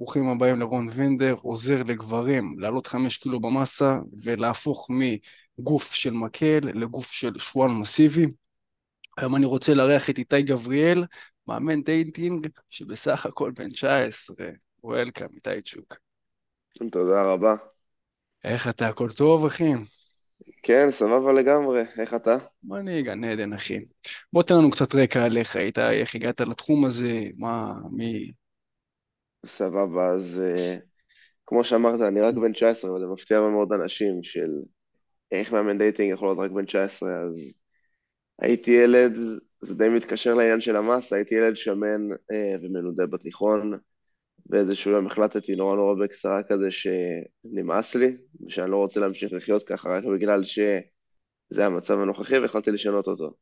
[0.00, 4.90] ברוכים הבאים לרון וינדר, עוזר לגברים לעלות חמש קילו במסה ולהפוך
[5.58, 8.26] מגוף של מקל לגוף של שועל מסיבי.
[9.16, 11.04] היום אני רוצה לארח את איתי גבריאל,
[11.48, 14.36] מאמן dating שבסך הכל בן 19.
[14.84, 15.96] welcome, איתי צ'וק.
[16.92, 17.54] תודה רבה.
[18.44, 18.88] איך אתה?
[18.88, 19.72] הכל טוב, אחי?
[20.62, 21.82] כן, סבבה לגמרי.
[21.98, 22.36] איך אתה?
[22.74, 23.78] אני גן עדן, אחי.
[24.32, 28.32] בוא תן לנו קצת רקע עליך, איתי, איך הגעת לתחום הזה, מה, מי...
[29.46, 30.80] סבבה, אז uh,
[31.46, 34.50] כמו שאמרת, אני רק בן 19, וזה מפתיע מאוד אנשים של
[35.32, 37.54] איך מאמן dating יכול להיות רק בן 19, אז
[38.38, 39.16] הייתי ילד,
[39.60, 43.78] זה די מתקשר לעניין של המסה, הייתי ילד שמן uh, ומנודה בתיכון,
[44.46, 49.88] באיזשהו יום החלטתי נורא נורא בקצרה כזה שנמאס לי, ושאני לא רוצה להמשיך לחיות ככה
[49.88, 53.34] רק בגלל שזה המצב הנוכחי והחלטתי לשנות אותו.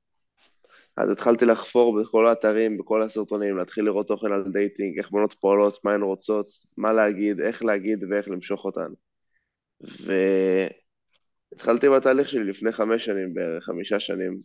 [0.97, 5.85] אז התחלתי לחפור בכל האתרים, בכל הסרטונים, להתחיל לראות תוכן על dating, איך בנות פועלות,
[5.85, 8.89] מה הן רוצות, מה להגיד, איך להגיד ואיך למשוך אותן.
[11.53, 14.39] והתחלתי בתהליך שלי לפני חמש שנים בערך, חמישה שנים,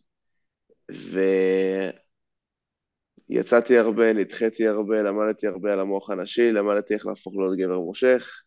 [3.30, 8.42] ויצאתי הרבה, נדחיתי הרבה, למדתי הרבה על המוח הנשי, למדתי איך להפוך להיות גבר מושך.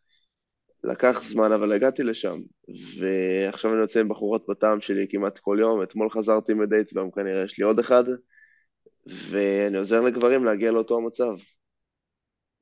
[0.84, 2.40] לקח זמן, אבל הגעתי לשם,
[2.98, 7.42] ועכשיו אני יוצא עם בחורות בטעם שלי כמעט כל יום, אתמול חזרתי מדייט, והיום כנראה
[7.44, 8.04] יש לי עוד אחד,
[9.06, 11.32] ואני עוזר לגברים להגיע לאותו המצב.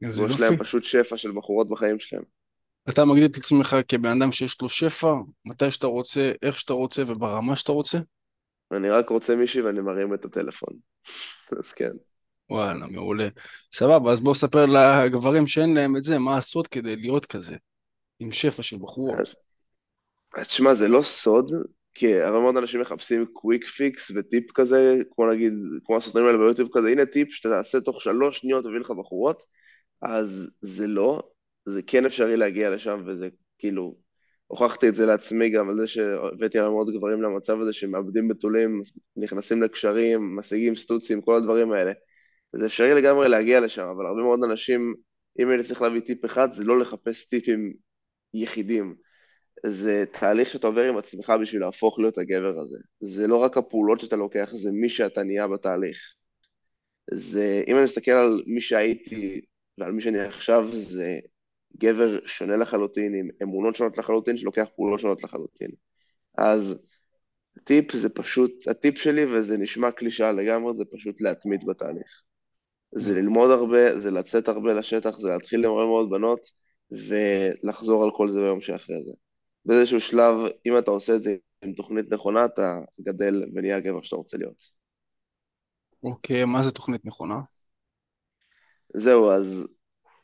[0.02, 0.34] איזה יופי.
[0.34, 2.22] יש להם פשוט שפע של בחורות בחיים שלהם.
[2.88, 7.02] אתה מגדיר את עצמך כבן אדם שיש לו שפע, מתי שאתה רוצה, איך שאתה רוצה
[7.06, 7.98] וברמה שאתה רוצה?
[8.72, 10.74] אני רק רוצה מישהי ואני מרים את הטלפון.
[11.58, 11.90] אז כן.
[12.50, 13.28] וואלה, מעולה.
[13.74, 17.56] סבבה, אז בוא ספר לגברים שאין להם את זה, מה לעשות כדי להיות כזה.
[18.20, 19.34] עם שפע של בחורות.
[20.36, 21.50] אז תשמע, זה לא סוד,
[21.94, 25.52] כי הרבה מאוד אנשים מחפשים quick fix וטיפ כזה, כמו נגיד,
[25.84, 29.42] כמו הסרטונים האלה ביוטיוב כזה, הנה טיפ שאתה תעשה תוך שלוש שניות תביא לך בחורות,
[30.02, 31.22] אז זה לא,
[31.66, 33.96] זה כן אפשרי להגיע לשם, וזה כאילו,
[34.46, 38.82] הוכחתי את זה לעצמי גם על זה שהבאתי הרבה מאוד גברים למצב הזה שמאבדים בתולים,
[39.16, 41.92] נכנסים לקשרים, משיגים סטוצים, כל הדברים האלה.
[42.52, 44.94] זה אפשרי לגמרי להגיע לשם, אבל הרבה מאוד אנשים,
[45.38, 47.72] אם אני צריך להביא טיפ אחד, זה לא לחפש טיפים
[48.34, 48.94] יחידים.
[49.66, 52.78] זה תהליך שאתה עובר עם עצמך בשביל להפוך להיות הגבר הזה.
[53.00, 55.98] זה לא רק הפעולות שאתה לוקח, זה מי שאתה נהיה בתהליך.
[57.10, 59.40] זה, אם אני מסתכל על מי שהייתי
[59.78, 61.18] ועל מי שאני עכשיו, זה
[61.76, 65.70] גבר שונה לחלוטין, עם אמונות שונות לחלוטין, שלוקח פעולות שונות לחלוטין.
[66.38, 66.82] אז
[67.64, 72.22] טיפ זה פשוט, הטיפ שלי, וזה נשמע קלישאה לגמרי, זה פשוט להתמיד בתהליך.
[72.94, 76.40] זה ללמוד הרבה, זה לצאת הרבה לשטח, זה להתחיל עם הרבה מאוד בנות,
[76.92, 79.12] ולחזור על כל זה ביום שאחרי זה.
[79.64, 80.34] באיזשהו שלב,
[80.66, 84.62] אם אתה עושה את זה עם תוכנית נכונה, אתה גדל ונהיה הגבר שאתה רוצה להיות.
[86.02, 87.40] אוקיי, מה זה תוכנית נכונה?
[88.94, 89.68] זהו, אז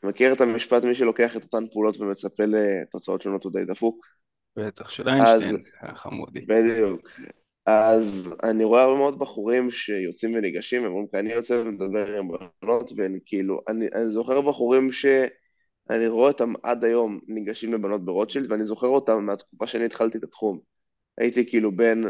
[0.03, 4.05] מכיר את המשפט מי שלוקח את אותן פעולות ומצפה לתוצאות שונות הוא די דפוק?
[4.57, 5.63] בטח, של איינשטיין,
[5.95, 6.45] חמודי.
[6.45, 7.09] בדיוק.
[7.65, 12.27] אז אני רואה הרבה מאוד בחורים שיוצאים וניגשים, הם אומרים, כי אני יוצא ומדבר עם
[12.61, 15.05] בנות, ואני כאילו, אני, אני זוכר בחורים ש...
[15.89, 20.23] אני רואה אותם עד היום ניגשים לבנות ברוטשילד, ואני זוכר אותם מהתקופה שאני התחלתי את
[20.23, 20.59] התחום.
[21.17, 22.01] הייתי כאילו בן,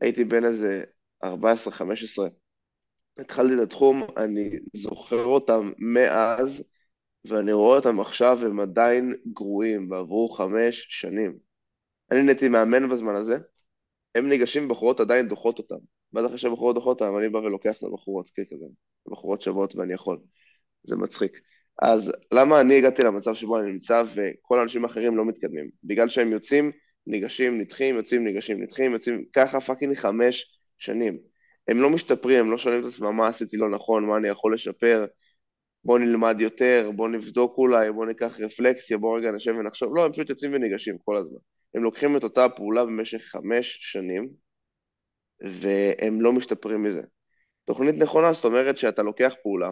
[0.00, 0.84] הייתי בן איזה
[1.24, 1.26] 14-15.
[3.18, 6.68] התחלתי את התחום, אני זוכר אותם מאז,
[7.24, 11.38] ואני רואה אותם עכשיו, הם עדיין גרועים, ועברו חמש שנים.
[12.10, 13.38] אני נהייתי מאמן בזמן הזה,
[14.14, 15.78] הם ניגשים, בחורות עדיין דוחות אותם.
[16.12, 18.66] ואז אחרי שהבחורות דוחות אותם, אני בא ולוקח את הבחורות ככזה.
[19.06, 20.18] הבחורות שוות ואני יכול.
[20.82, 21.40] זה מצחיק.
[21.80, 25.70] אז למה אני הגעתי למצב שבו אני נמצא וכל האנשים האחרים לא מתקדמים?
[25.84, 26.70] בגלל שהם יוצאים,
[27.06, 31.18] ניגשים, נדחים, יוצאים, ניגשים, נדחים, יוצאים, ככה פאקינג חמש שנים.
[31.68, 34.54] הם לא משתפרים, הם לא שואלים את עצמם מה עשיתי לא נכון, מה אני יכול
[34.54, 35.06] לשפר,
[35.84, 40.12] בוא נלמד יותר, בוא נבדוק אולי, בוא ניקח רפלקציה, בוא רגע נשב ונחשוב, לא, הם
[40.12, 41.38] פשוט יוצאים וניגשים כל הזמן.
[41.74, 44.28] הם לוקחים את אותה פעולה במשך חמש שנים,
[45.40, 47.02] והם לא משתפרים מזה.
[47.64, 49.70] תוכנית נכונה, זאת אומרת שאתה לוקח פעולה,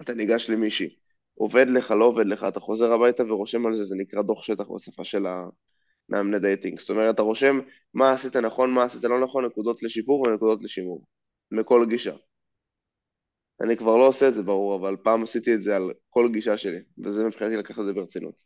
[0.00, 0.96] אתה ניגש למישהי,
[1.34, 4.64] עובד לך, לא עובד לך, אתה חוזר הביתה ורושם על זה, זה נקרא דוח שטח
[4.76, 6.80] בשפה של המאמני dating.
[6.80, 7.60] זאת אומרת, אתה רושם
[7.94, 11.04] מה עשית נכון, מה עשית לא נכון, נקודות לשיפור ונקודות לשימור,
[11.50, 12.14] מכל גישה.
[13.60, 16.56] אני כבר לא עושה את זה, ברור, אבל פעם עשיתי את זה על כל גישה
[16.56, 18.42] שלי, וזה מבחינתי לקחת את זה ברצינות.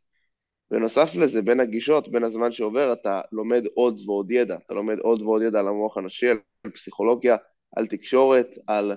[0.70, 4.56] בנוסף לזה, בין הגישות, בין הזמן שעובר, אתה לומד עוד ועוד ידע.
[4.66, 7.36] אתה לומד עוד ועוד ידע על המוח הנשי, על פסיכולוגיה,
[7.76, 8.92] על תקשורת, על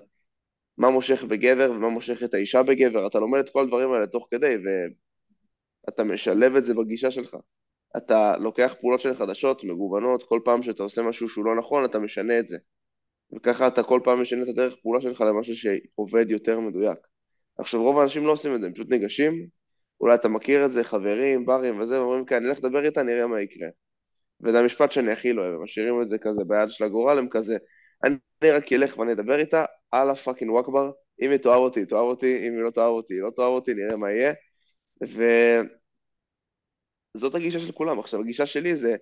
[0.79, 4.27] מה מושך בגבר ומה מושך את האישה בגבר, אתה לומד את כל הדברים האלה תוך
[4.31, 4.55] כדי,
[5.85, 7.37] ואתה משלב את זה בגישה שלך.
[7.97, 11.99] אתה לוקח פעולות של חדשות, מגוונות, כל פעם שאתה עושה משהו שהוא לא נכון, אתה
[11.99, 12.57] משנה את זה.
[13.35, 16.99] וככה אתה כל פעם משנה את הדרך פעולה שלך למשהו שעובד יותר מדויק.
[17.57, 19.47] עכשיו, רוב האנשים לא עושים את זה, הם פשוט ניגשים,
[20.01, 23.27] אולי אתה מכיר את זה, חברים, ברים וזה, ואומרים, כן, אני אלך לדבר איתה, נראה
[23.27, 23.67] מה יקרה.
[24.41, 27.57] וזה המשפט שאני הכי לא אוהב, משאירים את זה כזה ביד של הגורל, הם כזה,
[28.03, 28.17] אני
[28.51, 30.91] רק אלך ואני אדבר איתה, אללה fucking וואכבר,
[31.21, 33.97] אם היא תאהב אותי, תאהב אותי, אם היא לא תאהב אותי, לא תאהב אותי, נראה
[33.97, 34.33] מה יהיה.
[37.15, 37.99] וזאת הגישה של כולם.
[37.99, 38.95] עכשיו, הגישה שלי זה,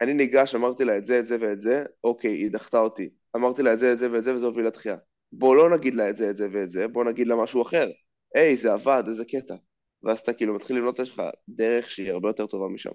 [0.00, 3.10] אני ניגש, אמרתי לה את זה, את זה ואת זה, אוקיי, היא דחתה אותי.
[3.36, 4.96] אמרתי לה את זה, את זה ואת זה, וזה הוביל לתחייה.
[5.32, 7.88] בוא לא נגיד לה את זה, את זה ואת זה, בוא נגיד לה משהו אחר.
[8.34, 9.54] היי, זה עבד, איזה קטע.
[10.02, 12.90] ואז אתה כאילו מתחיל לבנות לך דרך שהיא הרבה יותר טובה משם.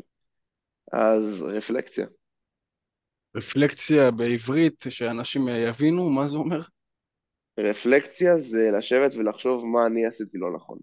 [0.93, 2.05] אז רפלקציה.
[3.35, 6.59] רפלקציה בעברית, שאנשים יבינו, מה זה אומר?
[7.59, 10.77] רפלקציה זה לשבת ולחשוב מה אני עשיתי לא נכון.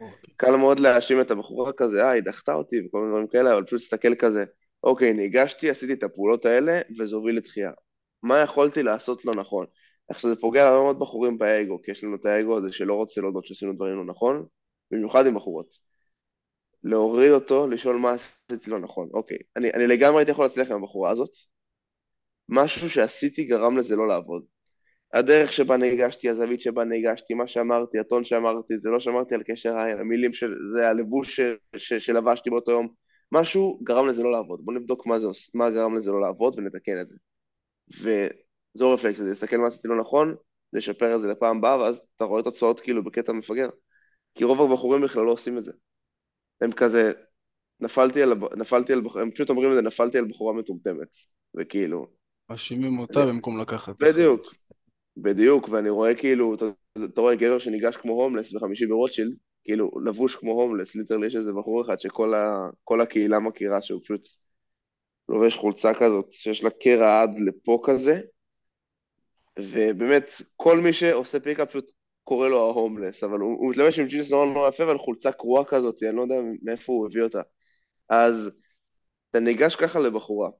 [0.00, 0.34] אוקיי.
[0.36, 3.64] קל מאוד להאשים את הבחורה כזה, אה, היא דחתה אותי וכל מיני דברים כאלה, אבל
[3.64, 4.44] פשוט תסתכל כזה,
[4.82, 7.70] אוקיי, ניגשתי, עשיתי את הפעולות האלה, וזה הוביל לתחייה.
[8.22, 9.66] מה יכולתי לעשות לא נכון?
[10.08, 13.20] עכשיו זה פוגע להרבה מאוד בחורים באגו, כי יש לנו את האגו הזה שלא רוצה
[13.20, 14.46] להודות שעשינו דברים לא נכון,
[14.90, 15.74] במיוחד עם בחורות.
[16.84, 19.08] להוריד אותו, לשאול מה עשיתי לא נכון.
[19.14, 21.30] אוקיי, אני, אני לגמרי הייתי יכול להצליח עם הבחורה הזאת.
[22.48, 24.44] משהו שעשיתי גרם לזה לא לעבוד.
[25.14, 29.78] הדרך שבה ניגשתי, הזווית שבה ניגשתי, מה שאמרתי, הטון שאמרתי, זה לא שאמרתי על קשר
[29.78, 30.54] עין, המילים של...
[30.74, 31.40] זה הלבוש ש,
[31.76, 32.88] ש, שלבשתי באותו יום,
[33.32, 34.60] משהו גרם לזה לא לעבוד.
[34.64, 37.14] בואו נבדוק מה, זה, מה גרם לזה לא לעבוד ונתקן את זה.
[38.00, 40.34] וזו רפלקסיה, זה להסתכל מה עשיתי לא נכון,
[40.72, 43.68] לשפר את זה לפעם הבאה, ואז אתה רואה תוצאות כאילו בקטע מפגר.
[44.34, 45.72] כי רוב הבחורים בכלל לא עושים את זה.
[46.60, 47.12] הם כזה,
[47.80, 51.08] נפלתי על, נפלתי על, הם פשוט אומרים את זה, נפלתי על בחורה מטומטמת,
[51.58, 52.15] וכאילו...
[52.50, 54.02] מאשימים אותה במקום לקחת.
[54.02, 54.54] בדיוק,
[55.16, 56.64] בדיוק, ואני רואה כאילו, אתה,
[57.04, 59.32] אתה רואה גבר שניגש כמו הומלס בחמישי ברוטשילד,
[59.64, 64.28] כאילו לבוש כמו הומלס, literally יש איזה בחור אחד שכל ה, הקהילה מכירה שהוא פשוט
[65.28, 68.20] לובש חולצה כזאת שיש לה קרע עד לפה כזה,
[69.58, 71.90] ובאמת כל מי שעושה pickup פשוט
[72.24, 75.64] קורא לו ההומלס, אבל הוא, הוא מתלבש עם ג'ינס נורא נורא יפה ועל חולצה קרועה
[75.64, 77.40] כזאת, אני לא יודע מאיפה הוא הביא אותה.
[78.08, 78.56] אז
[79.30, 80.50] אתה ניגש ככה לבחורה,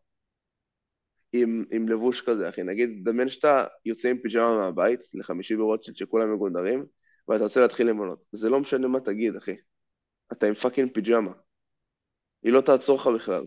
[1.33, 2.63] עם, עם לבוש כזה, אחי.
[2.63, 6.85] נגיד, דמיין שאתה יוצא עם פיג'מה מהבית, לחמישי ברוטשילד שכולם מגונדרים,
[7.29, 8.23] ואתה רוצה להתחיל למנות.
[8.33, 9.57] זה לא משנה מה תגיד, אחי.
[10.33, 11.33] אתה עם fucking פיג'מה.
[12.43, 13.47] היא לא תעצור לך בכלל.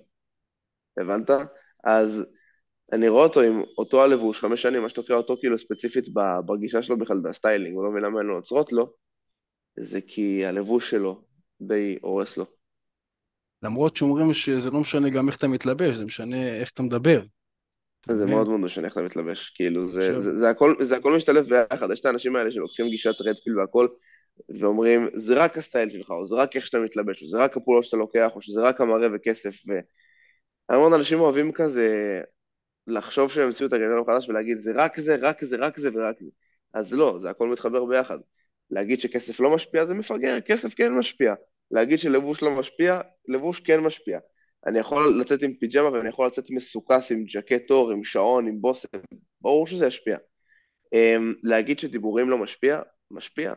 [0.97, 1.29] הבנת?
[1.83, 2.25] אז
[2.93, 6.05] אני רואה אותו עם אותו הלבוש, חמש שנים, מה שתוקע אותו כאילו ספציפית
[6.45, 8.93] בגישה שלו בכלל, ב styling, הוא לא מבין למה הן לא עוצרות לו,
[9.79, 11.23] זה כי הלבוש שלו
[11.61, 12.45] די הורס לו.
[13.63, 17.21] למרות שאומרים שזה לא משנה גם איך אתה מתלבש, זה משנה איך אתה מדבר.
[18.07, 21.45] זה מאוד מאוד משנה איך אתה מתלבש, כאילו, זה, זה, זה, הכל, זה הכל משתלב
[21.49, 23.87] ביחד, יש את האנשים האלה שלוקחים גישת red pill והכל,
[24.59, 27.85] ואומרים, זה רק הסטייל שלך, או זה רק איך שאתה מתלבש, או זה רק הפעולות
[27.85, 29.55] שאתה לוקח, או שזה רק המראה וכסף,
[30.69, 32.21] והמון אנשים אוהבים כזה
[32.87, 36.15] לחשוב שהם המציאו את הגנרל החדש ולהגיד, זה רק זה, רק זה, רק זה ורק
[36.19, 36.31] זה.
[36.73, 38.17] אז לא, זה הכל מתחבר ביחד.
[38.71, 41.33] להגיד שכסף לא משפיע זה מפגר, כסף כן משפיע.
[41.71, 44.19] להגיד שלבוש לא משפיע, לבוש כן משפיע.
[44.67, 48.61] אני יכול לצאת עם פיג'מה ואני יכול לצאת מסוכס עם ג'קט אור, עם שעון, עם
[48.61, 48.88] בושם,
[49.41, 50.17] ברור שזה ישפיע.
[50.85, 53.53] Um, להגיד שדיבורים לא משפיע, משפיע.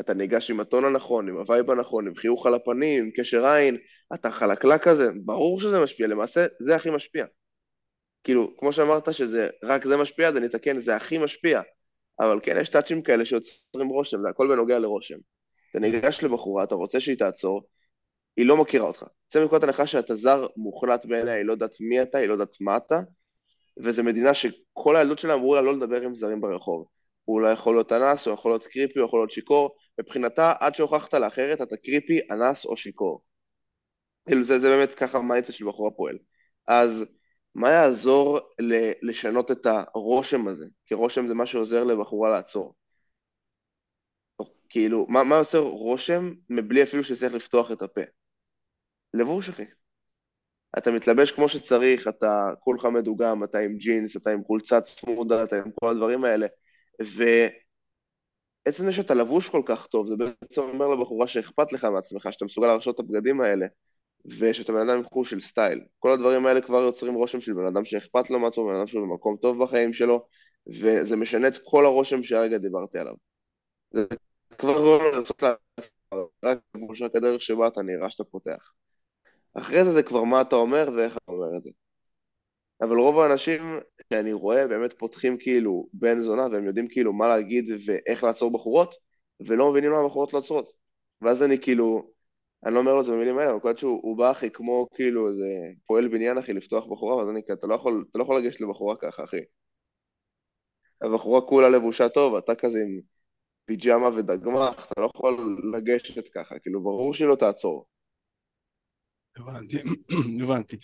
[0.00, 3.46] אתה ניגש עם הטון הנכון, עם ה vibe הנכון, עם חיוך על הפנים, עם קשר
[3.46, 3.76] עין,
[4.14, 7.24] אתה חלקלק כזה, ברור שזה משפיע, למעשה זה הכי משפיע.
[8.24, 11.60] כאילו, כמו שאמרת שזה רק זה משפיע, אז אני אתקן, זה הכי משפיע.
[12.20, 15.18] אבל כן, יש טאצ'ים כאלה שיוצרים רושם, זה הכל בנוגע לרושם.
[15.70, 17.62] אתה ניגש לבחורה, אתה רוצה שהיא תעצור,
[18.36, 19.04] היא לא מכירה אותך.
[19.28, 22.56] צא מנקודת הנחה שאתה זר מוחלט בעיניה, היא לא יודעת מי אתה, היא לא יודעת
[22.60, 23.00] מה אתה,
[23.82, 26.86] וזו מדינה שכל הילדות שלה אמרו לה לא לדבר עם זרים ברחוב.
[27.24, 30.74] הוא אולי יכול להיות אנס, הוא יכול להיות קריפי, הוא יכול להיות שיכור, מבחינתה, עד
[30.74, 33.22] שהוכחת לאחרת, אתה קריפי, אנס או שיכור.
[34.26, 36.18] כאילו זה, זה באמת ככה המייצה של בחורה פועל.
[36.68, 37.04] אז
[37.54, 38.40] מה יעזור
[39.02, 40.66] לשנות את הרושם הזה?
[40.86, 42.74] כי רושם זה מה שעוזר לבחורה לעצור.
[44.68, 48.00] כאילו, מה, מה עושה רושם מבלי אפילו שצריך לפתוח את הפה?
[49.14, 49.64] לבוש, אחי.
[50.78, 55.56] אתה מתלבש כמו שצריך, אתה כולך מדוגם, אתה עם ג'ינס, אתה עם חולצה צמודה, אתה
[55.56, 56.46] עם כל הדברים האלה,
[57.00, 62.44] ועצם זה שאתה לבוש כל כך טוב, זה בעצם אומר לבחורה שאכפת לך מעצמך, שאתה
[62.44, 63.66] מסוגל להרשות את הבגדים האלה,
[64.38, 65.80] ושאתה בן אדם עם חוש של סטייל.
[65.98, 69.02] כל הדברים האלה כבר יוצרים רושם של בן אדם שאכפת לו מעצמו, בן אדם שהוא
[69.02, 70.26] במקום טוב בחיים שלו,
[70.66, 73.14] וזה משנה את כל הרושם שהרגע דיברתי עליו.
[73.90, 74.04] זה
[74.58, 75.42] כבר גורם לרצות
[76.44, 78.72] רק לבוש רק שבה אתה נראה שאתה פותח.
[79.54, 81.70] אחרי זה זה כבר מה אתה אומר ואיך אתה אומר את זה.
[82.80, 83.78] אבל רוב האנשים
[84.12, 88.94] שאני רואה באמת פותחים כאילו בן זונה והם יודעים כאילו מה להגיד ואיך לעצור בחורות
[89.46, 90.72] ולא מבינים למה בחורות לא עוצרות.
[91.22, 92.12] ואז אני כאילו,
[92.64, 95.28] אני לא אומר לו את זה במילים האלה, אבל קודם שהוא בא אחי כמו כאילו
[95.28, 95.46] איזה
[95.86, 98.60] פועל בניין אחי לפתוח בחורה, ואז אני כאילו, אתה לא יכול, אתה לא יכול לגשת
[98.60, 99.40] לבחורה ככה אחי.
[101.02, 103.00] הבחורה כולה לבושה טוב, אתה כזה עם
[103.64, 107.86] פיג'מה ודגמח, אתה לא יכול לגשת ככה, כאילו ברור שהיא לא תעצור.
[109.36, 109.76] הבנתי,
[110.42, 110.76] הבנתי.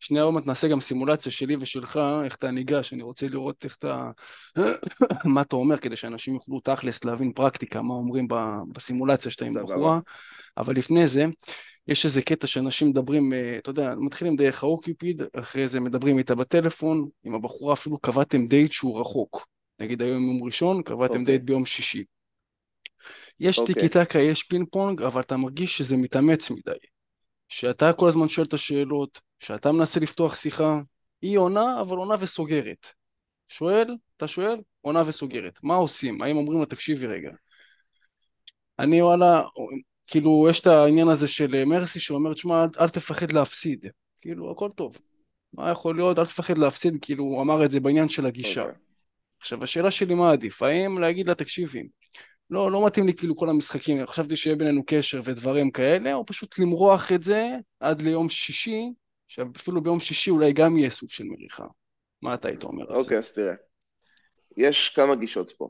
[0.00, 3.76] שנייה עוד מעט נעשה גם סימולציה שלי ושלך, איך אתה ניגש, אני רוצה לראות איך
[3.78, 4.10] אתה,
[5.34, 8.28] מה אתה אומר, כדי שאנשים יוכלו תכלס להבין פרקטיקה, מה אומרים
[8.72, 9.98] בסימולציה שאתה עם בחורה,
[10.56, 11.26] אבל לפני זה,
[11.88, 16.34] יש איזה קטע שאנשים מדברים, אה, אתה יודע, מתחילים דרך האוקיופיד, אחרי זה מדברים איתה
[16.34, 19.46] בטלפון, עם הבחורה אפילו קבעתם דייט שהוא רחוק.
[19.80, 21.18] נגיד היום יום ראשון, קבעתם okay.
[21.18, 21.24] אוקיי.
[21.24, 22.04] דייט ביום שישי.
[23.40, 23.60] יש okay.
[23.60, 23.74] אוקיי.
[23.74, 26.78] טיקי טקה, יש פינג פונג, אבל אתה מרגיש שזה מתאמץ מדי.
[27.48, 30.80] שאתה כל הזמן שואל את השאלות, שאתה מנסה לפתוח שיחה,
[31.22, 32.86] היא עונה, אבל עונה וסוגרת.
[33.48, 35.58] שואל, אתה שואל, עונה וסוגרת.
[35.62, 36.22] מה עושים?
[36.22, 37.30] האם אומרים לה, תקשיבי רגע.
[38.78, 39.42] אני וואלה,
[40.06, 43.86] כאילו, יש את העניין הזה של מרסי שאומרת, שמע, אל, אל תפחד להפסיד.
[44.20, 44.98] כאילו, הכל טוב.
[45.52, 46.18] מה יכול להיות?
[46.18, 48.62] אל תפחד להפסיד, כאילו, הוא אמר את זה בעניין של הגישה.
[48.62, 48.66] Okay.
[48.66, 48.80] אוקיי.
[49.40, 50.62] עכשיו, השאלה שלי מה עדיף?
[50.62, 51.88] האם להגיד לה, תקשיבי,
[52.50, 56.58] לא, לא מתאים לי כאילו כל המשחקים, חשבתי שיהיה בינינו קשר ודברים כאלה, או פשוט
[56.58, 57.50] למרוח את זה
[57.80, 58.92] עד ליום שישי,
[59.28, 61.64] שאפילו ביום שישי אולי גם יהיה סוג של מריחה.
[62.22, 63.00] מה אתה היית אומר על זה?
[63.00, 63.54] אוקיי, אז תראה.
[64.56, 65.68] יש כמה גישות פה.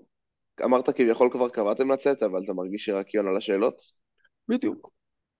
[0.64, 3.82] אמרת כביכול כבר קבעתם לצאת, אבל אתה מרגיש שרק היא עונה לשאלות?
[4.48, 4.90] בדיוק.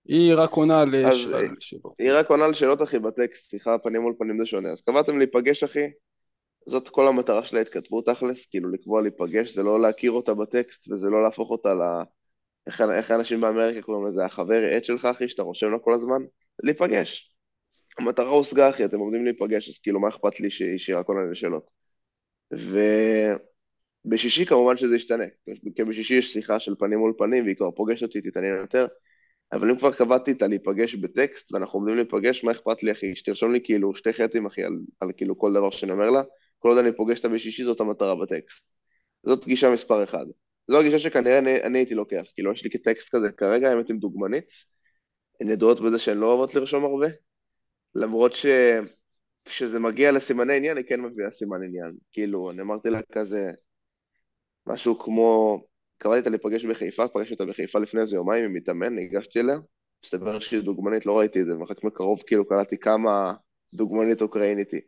[0.05, 1.51] היא רק עונה לשאלות.
[1.99, 4.71] היא רק עונה לשאלות, אחי, בטקסט, שיחה פנים מול פנים זה שונה.
[4.71, 5.85] אז קבעתם להיפגש, אחי,
[6.67, 11.09] זאת כל המטרה של ההתכתבות תכלס, כאילו לקבוע להיפגש, זה לא להכיר אותה בטקסט וזה
[11.09, 11.81] לא להפוך אותה ל...
[12.67, 16.21] איך, איך אנשים באמריקה קוראים לזה, החבר עט שלך אחי, שאתה רושם לו כל הזמן,
[16.63, 17.35] להיפגש.
[17.99, 21.69] המטרה הושגה אחי, אתם עומדים להיפגש, אז כאילו מה אכפת לי שהיא רק עונה לשאלות.
[24.05, 25.25] ובשישי כמובן שזה ישתנה,
[25.75, 28.87] כי בשישי יש שיחה של פנים מול פנים והיא כבר פוגשת אותי, תתעניין יותר,
[29.53, 33.53] אבל אם כבר קבעתי איתה להיפגש בטקסט ואנחנו עומדים להיפגש, מה אכפת לי אחי, שתרשום
[33.53, 36.21] לי כאילו שתי חטאים אחי על, על כאילו כל דבר שאני אומר לה,
[36.59, 38.73] כל עוד אני פוגש אותה בשישי זאת המטרה בטקסט.
[39.25, 40.25] זאת גישה מספר אחד.
[40.71, 43.97] זו הגישה שכנראה אני, אני הייתי לוקח, כאילו יש לי כטקסט כזה כרגע, האמת עם
[43.97, 44.49] דוגמנית,
[45.41, 47.07] הן ידועות בזה שהן לא אוהבות לרשום הרבה,
[47.95, 51.95] למרות שכשזה מגיע לסימני עניין, היא כן מביאה סימן עניין.
[52.11, 53.51] כאילו, אני אמרתי לה כזה,
[54.67, 55.61] משהו כמו,
[55.97, 59.57] קראתי אותה להיפגש בחיפה, פגשתי אותה בחיפה לפני איזה יומיים, היא מתאמן, ניגשתי אליה,
[60.05, 63.33] מסתבר שהיא דוגמנית, לא ראיתי את זה, ואחר כך מקרוב כאילו קלטתי כמה
[63.73, 64.81] דוגמנית אוקראינית היא.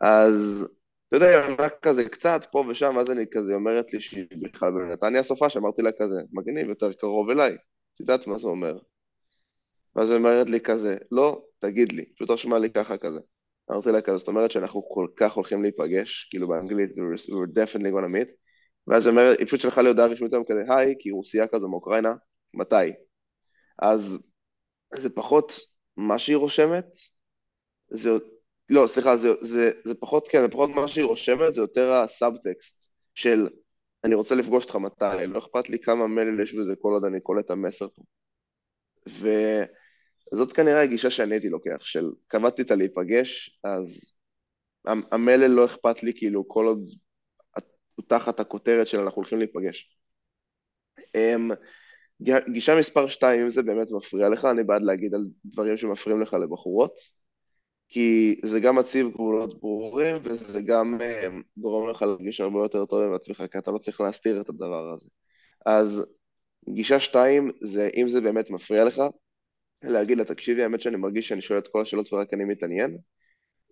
[0.00, 0.68] אז
[1.12, 4.70] אתה יודע, היא רק כזה קצת פה ושם, ואז אני כזה אומרת לי שהיא בכלל
[4.70, 7.52] בנתניה סופה, שאמרתי לה כזה, מגניב, יותר קרוב אליי,
[7.94, 8.78] את יודעת מה זה אומר.
[9.96, 13.20] ואז היא אומרת לי כזה, לא, תגיד לי, פשוט רשמה לי ככה כזה.
[13.70, 18.14] אמרתי לה כזה, זאת אומרת שאנחנו כל כך הולכים להיפגש, כאילו באנגלית, we're definitely gonna
[18.14, 18.32] meet,
[18.86, 21.46] ואז היא אומרת, היא פשוט שלחה לי הודעה רשמית היום כזה, היי, כי היא רוסיה
[21.46, 22.14] כזו מאוקראינה,
[22.54, 22.92] מתי?
[23.78, 24.18] אז
[24.94, 25.52] זה פחות
[25.96, 26.86] מה שהיא רושמת,
[27.90, 28.10] זה
[28.72, 32.90] לא, סליחה, זה, זה, זה פחות, כן, זה פחות מה שהיא רושמת, זה יותר הסאבטקסט
[33.14, 33.48] של
[34.04, 37.20] אני רוצה לפגוש אותך מתי, לא אכפת לי כמה מלל יש בזה כל עוד אני
[37.20, 38.02] קולט את המסר פה.
[40.32, 44.12] וזאת כנראה הגישה שאני הייתי לוקח, של קבעתי אותה להיפגש, אז
[44.84, 46.84] המלל לא אכפת לי כאילו כל עוד
[47.94, 49.96] הוא תחת הכותרת של אנחנו הולכים להיפגש.
[51.14, 51.50] אמ,
[52.52, 56.34] גישה מספר 2, אם זה באמת מפריע לך, אני בעד להגיד על דברים שמפריעים לך
[56.34, 57.21] לבחורות.
[57.92, 63.02] כי זה גם מציב גבולות ברורים, וזה גם uh, גורם לך להרגיש הרבה יותר טוב
[63.02, 65.06] עם עצמך, כי אתה לא צריך להסתיר את הדבר הזה.
[65.66, 66.06] אז
[66.68, 69.02] גישה שתיים, זה אם זה באמת מפריע לך,
[69.82, 72.98] להגיד לה, תקשיבי, האמת שאני מרגיש שאני שואל את כל השאלות ורק אני מתעניין,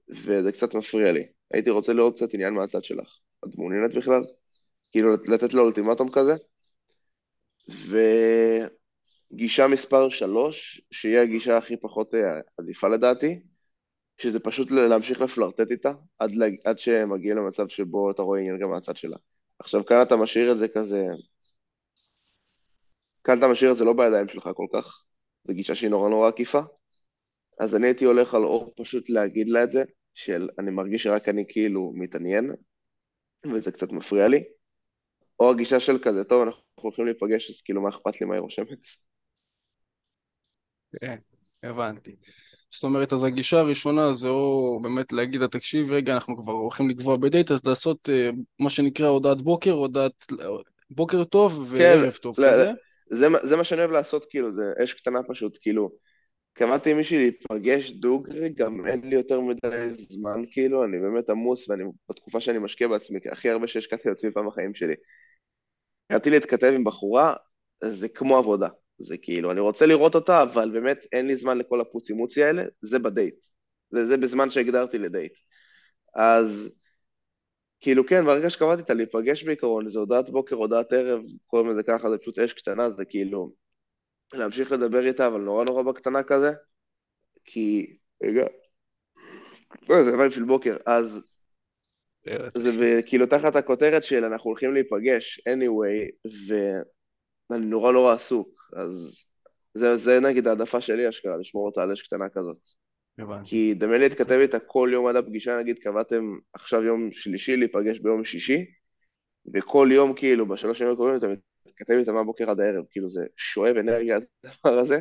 [0.09, 1.27] וזה קצת מפריע לי.
[1.55, 3.19] הייתי רוצה לראות קצת עניין מהצד שלך.
[3.45, 4.23] את מעוניינת בכלל?
[4.93, 6.35] כאילו, לתת לו אולטימטום כזה?
[9.33, 13.41] וגישה מספר שלוש, שהיא הגישה הכי פחות אה, עדיפה לדעתי,
[14.21, 16.31] שזה פשוט להמשיך לפלרטט איתה, עד,
[16.65, 19.17] עד שמגיע למצב שבו אתה רואה עניין גם מהצד שלה.
[19.59, 21.07] עכשיו, כאן אתה משאיר את זה כזה...
[23.25, 25.05] כאן אתה משאיר את זה לא בידיים שלך כל כך,
[25.45, 26.61] זו גישה שהיא נורא נורא עקיפה.
[27.61, 29.85] אז אני הייתי הולך על אור פשוט להגיד לה את זה,
[30.15, 32.53] של אני מרגיש שרק אני כאילו מתעניין,
[33.53, 34.45] וזה קצת מפריע לי.
[35.41, 38.41] או הגישה של כזה, טוב, אנחנו הולכים להיפגש, אז כאילו מה אכפת לי מה היא
[38.41, 38.79] רושמת?
[41.01, 41.19] כן,
[41.63, 42.17] הבנתי.
[42.71, 46.91] זאת אומרת, אז הגישה הראשונה זה או באמת להגיד לה, תקשיב, רגע, אנחנו כבר הולכים
[46.91, 50.27] לקבוע בדייט, אז לעשות uh, מה שנקרא הודעת בוקר, הודעת
[50.91, 52.71] בוקר טוב כן, וערב טוב לא, כזה.
[53.11, 55.91] זה, זה מה שאני אוהב לעשות, כאילו, זה אש קטנה פשוט, כאילו,
[56.53, 61.69] קבעתי עם מישהי להיפגש דוגרי, גם אין לי יותר מדי זמן, כאילו, אני באמת עמוס,
[61.69, 64.95] ואני בתקופה שאני משקיע בעצמי, הכי הרבה שהשקעתי לעצמי פעם בחיים שלי.
[66.07, 67.35] התחלתי להתכתב עם בחורה,
[67.85, 68.69] זה כמו עבודה.
[69.01, 72.63] זה כאילו, אני רוצה לראות אותה, אבל באמת אין לי זמן לכל הפוצי מוצי האלה,
[72.83, 73.47] זה בדייט.
[73.91, 75.33] זה, זה בזמן שהגדרתי לדייט.
[76.15, 76.75] אז
[77.81, 82.11] כאילו כן, ברגע שקבעתי אותה להיפגש בעיקרון, זה הודעת בוקר, הודעת ערב, קוראים לזה ככה,
[82.11, 83.53] זה פשוט אש קטנה, זה כאילו
[84.35, 86.53] להמשיך לדבר איתה, אבל נורא נורא בקטנה כזה,
[87.45, 88.47] כי, רגע,
[89.89, 91.23] לא, זה vibe של בוקר, אז
[92.57, 96.31] זה כאילו תחת הכותרת של אנחנו הולכים להיפגש anyway,
[97.51, 99.25] ואני נורא נורא עסוק, אז
[99.75, 102.59] זה, זה נגיד העדפה שלי אשכרה, לשמור אותה על אש קטנה כזאת.
[103.19, 103.51] הבנתי.
[103.51, 107.99] כי דמיין לי להתכתב איתה כל יום עד הפגישה, נגיד קבעתם עכשיו יום שלישי להיפגש
[107.99, 108.65] ביום שישי,
[109.55, 111.27] וכל יום כאילו בשלוש ימים הקרובים אתה
[111.67, 115.01] מתכתב איתה מהבוקר עד הערב, כאילו זה שואב אנרגיה הדבר הזה,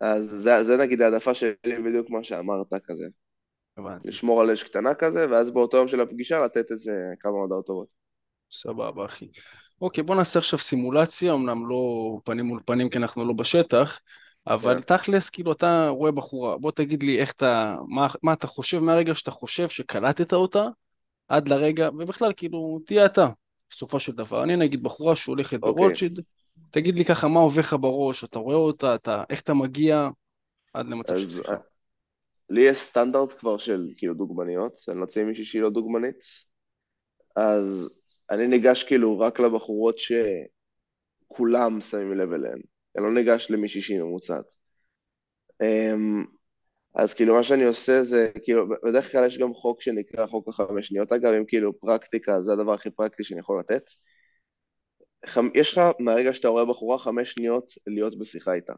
[0.00, 3.06] אז זה, זה נגיד העדפה שלי בדיוק מה שאמרת כזה.
[3.76, 4.08] הבנתי.
[4.08, 7.88] לשמור על אש קטנה כזה, ואז באותו יום של הפגישה לתת איזה כמה הודעות טובות.
[8.52, 9.28] סבבה, אחי.
[9.84, 14.00] אוקיי, בוא נעשה עכשיו סימולציה, אמנם לא פנים מול פנים כי אנחנו לא בשטח,
[14.46, 14.82] אבל.
[14.82, 14.96] כן.
[14.96, 19.14] תכלס, כאילו, אתה רואה בחורה, בוא תגיד לי איך אתה, מה, מה אתה חושב מהרגע
[19.14, 20.66] שאתה חושב שקלטת אותה,
[21.28, 23.28] עד לרגע, ובכלל, כאילו, תהיה אתה,
[23.70, 24.44] בסופו של דבר.
[24.44, 25.62] אני נגיד בחורה שהולכת.
[25.62, 25.72] אוקיי.
[25.72, 26.20] ברולשיד,
[26.70, 30.08] תגיד לי ככה, מה עובר לך בראש, אתה רואה אותה, אתה, איך אתה מגיע
[30.74, 31.56] עד למצב של שיחה.
[32.50, 36.24] לי יש סטנדרט כבר של כאילו דוגמניות, אני לא צריך מישהי שהיא לא דוגמנית,
[37.36, 37.90] אז
[38.30, 42.60] אני ניגש כאילו רק לבחורות שכולם שמים לב אליהן,
[42.96, 44.44] אני לא ניגש למישהי שהיא ממוצעת.
[45.62, 46.24] אמ,
[46.94, 50.88] אז כאילו מה שאני עושה זה, כאילו, בדרך כלל יש גם חוק שנקרא חוק החמש
[50.88, 53.82] שניות, אגב, אם כאילו פרקטיקה זה הדבר הכי פרקטי שאני יכול לתת.
[55.54, 58.72] יש לך מהרגע שאתה רואה בחורה חמש שניות להיות בשיחה איתה,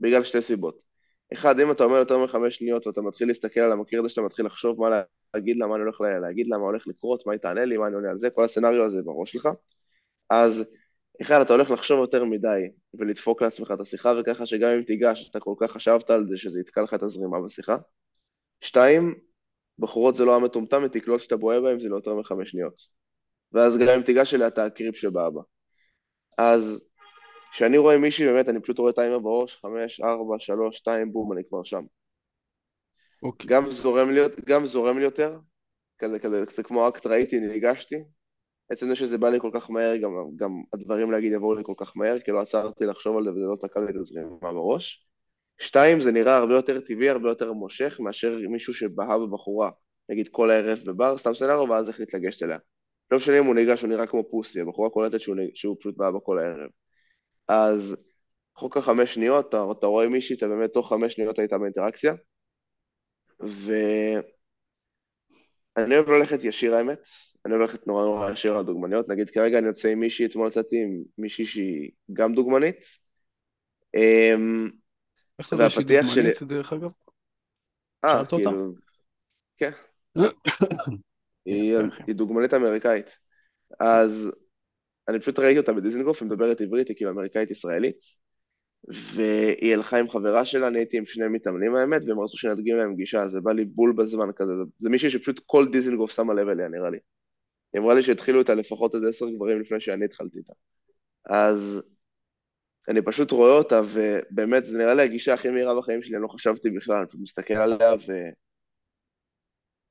[0.00, 0.91] בגלל שתי סיבות.
[1.32, 4.46] אחד, אם אתה אומר יותר מחמש שניות ואתה מתחיל להסתכל על המכיר הזה שאתה מתחיל
[4.46, 5.02] לחשוב מה
[5.34, 7.86] להגיד לה, מה אני הולך להגיד לה, מה הולך לקרות, מה היא תענה לי, מה
[7.86, 9.48] אני עונה על זה, כל הסצנריו הזה בראש שלך,
[10.30, 10.64] אז
[11.22, 15.40] אחד, אתה הולך לחשוב יותר מדי ולדפוק לעצמך את השיחה, וככה שגם אם תיגש, אתה
[15.40, 17.76] כל כך חשבת על זה שזה יתקע לך את הזרימה בשיחה.
[18.60, 19.14] שתיים,
[19.78, 22.74] בחורות זה לא המטומטם, ותקלוט שאתה בוהה בהם זה לא יותר מחמש שניות.
[23.52, 25.42] ואז גם אם תיגש אליה, אתה הקריפ שבא בה.
[26.38, 26.84] אז
[27.52, 31.42] כשאני רואה מישהי, באמת, אני פשוט רואה טיימר בראש, חמש, ארבע, שלוש, שתיים, בום, אני
[31.48, 31.82] כבר שם.
[33.22, 33.50] אוקיי.
[33.50, 35.38] גם זורם לי, גם זורם לי יותר,
[35.98, 37.96] כזה, כזה, זה כמו אקט ראיתי, ניגשתי.
[38.70, 41.72] עצם זה שזה בא לי כל כך מהר, גם, גם הדברים להגיד יבואו לי כל
[41.78, 45.08] כך מהר, כי לא עצרתי לחשוב על זה וזה לא תקע לי את הזרימה בראש.
[45.60, 49.70] שתיים, זה נראה הרבה יותר טבעי, הרבה יותר מושך, מאשר מישהו שבהה בבחורה,
[50.08, 52.58] נגיד כל הערב בבר, סתם סצנריו, ואז החליט לגשת אליה.
[53.10, 56.10] לא משנה אם הוא ניגש, הוא נראה כמו פוסי, הבחורה קולטת שהוא, שהוא פשוט בא
[56.10, 56.70] בכל הערב.
[57.48, 57.96] אז
[58.56, 62.14] חוק החמש שניות, אתה, אתה רואה מישהי, אתה באמת תוך חמש שניות היית באינטראקציה,
[63.40, 64.24] ואני
[65.96, 67.08] אוהב ללכת ישיר האמת,
[67.44, 70.48] אני אוהב ללכת נורא נורא ישיר על דוגמניות, נגיד כרגע אני יוצא עם מישהי, אתמול
[70.48, 72.84] יצאתי עם מישהי שהיא גם דוגמנית.
[73.94, 74.70] אמ,
[75.38, 76.90] איך זה שהיא דוגמנית דרך אגב?
[78.04, 78.72] אה, כאילו,
[79.56, 79.70] כן.
[81.46, 83.18] היא דוגמנית אמריקאית.
[83.80, 84.32] אז
[85.08, 87.96] אני פשוט ראיתי אותה בדיזנגוף, היא מדברת עברית, היא כאילו אמריקאית ישראלית,
[88.88, 92.94] והיא הלכה עם חברה שלה, אני הייתי עם שני מתאמנים האמת, והם רצו שנדגים להם
[92.94, 96.48] פגישה, זה בא לי בול בזמן כזה, זה, זה מישהי שפשוט כל דיזנגוף שמה לב
[96.48, 96.98] אליה נראה לי.
[97.72, 100.52] היא אמרה לי שהתחילו איתה לפחות איזה עשר גברים לפני שאני התחלתי איתה.
[101.26, 101.82] אז
[102.88, 106.28] אני פשוט רואה אותה, ובאמת, זה נראה לי הגישה הכי מהירה בחיים שלי, אני לא
[106.28, 108.12] חשבתי בכלל, אני פשוט מסתכל עליה, ו...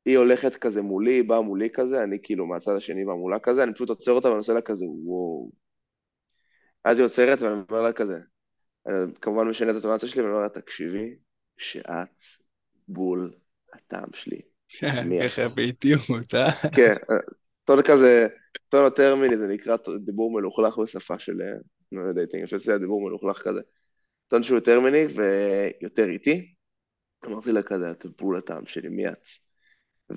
[0.06, 3.64] היא הולכת כזה מולי, היא באה מולי כזה, אני כאילו מהצד השני בא מולה כזה,
[3.64, 5.52] אני פשוט עוצר אותה ואני עושה לה כזה, וואו.
[6.84, 8.20] אז היא עוצרת ואני אומר לה כזה,
[8.88, 11.16] אני כמובן משנה את האינטונציה שלי ואני אומר לה, תקשיבי,
[11.58, 12.24] שאת
[12.88, 13.34] בול
[13.74, 14.42] הטעם שלי.
[14.68, 16.52] כן, ככה באיטיות, אה?
[16.76, 16.96] כן,
[17.66, 18.28] טון כזה,
[18.70, 23.02] טון יותר מיני, זה נקרא דיבור מלוכלך בשפה של אה, dating, אני חושב שזה דיבור
[23.02, 23.62] מלוכלך כזה.
[24.28, 26.54] טון שהוא יותר מיני ויותר איטי.
[27.26, 29.28] אמרתי לה כזה, את בול הטעם שלי, מי את?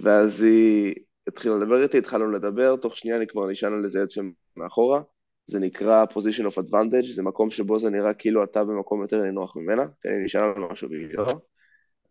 [0.00, 0.94] ואז היא
[1.26, 4.14] התחילה לדבר איתי, התחלנו לדבר, תוך שנייה אני כבר נשען על איזה עץ
[4.57, 5.02] שמאחורה,
[5.46, 9.57] זה נקרא position of advantage, זה מקום שבו זה נראה כאילו אתה במקום יותר נינוח
[9.57, 11.24] ממנה, כי אני נשען על משהו בשבילו,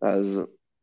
[0.02, 0.42] אז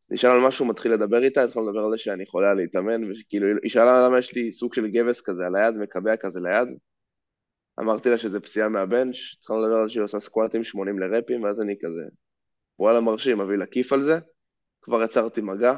[0.09, 3.71] נשאל על משהו, מתחיל לדבר איתה, התחלנו לדבר על זה שאני יכולה להתאמן, וכאילו, היא
[3.71, 6.67] שאלה למה יש לי סוג של גבס כזה על היד, מקבע כזה ליד.
[7.79, 11.75] אמרתי לה שזה פציעה מהבנץ', התחלנו לדבר על שהיא עושה סקואטים 80 לרפים, ואז אני
[11.81, 12.03] כזה,
[12.79, 14.19] וואלה מרשים, אביא לה כיף על זה,
[14.81, 15.77] כבר יצרתי מגע,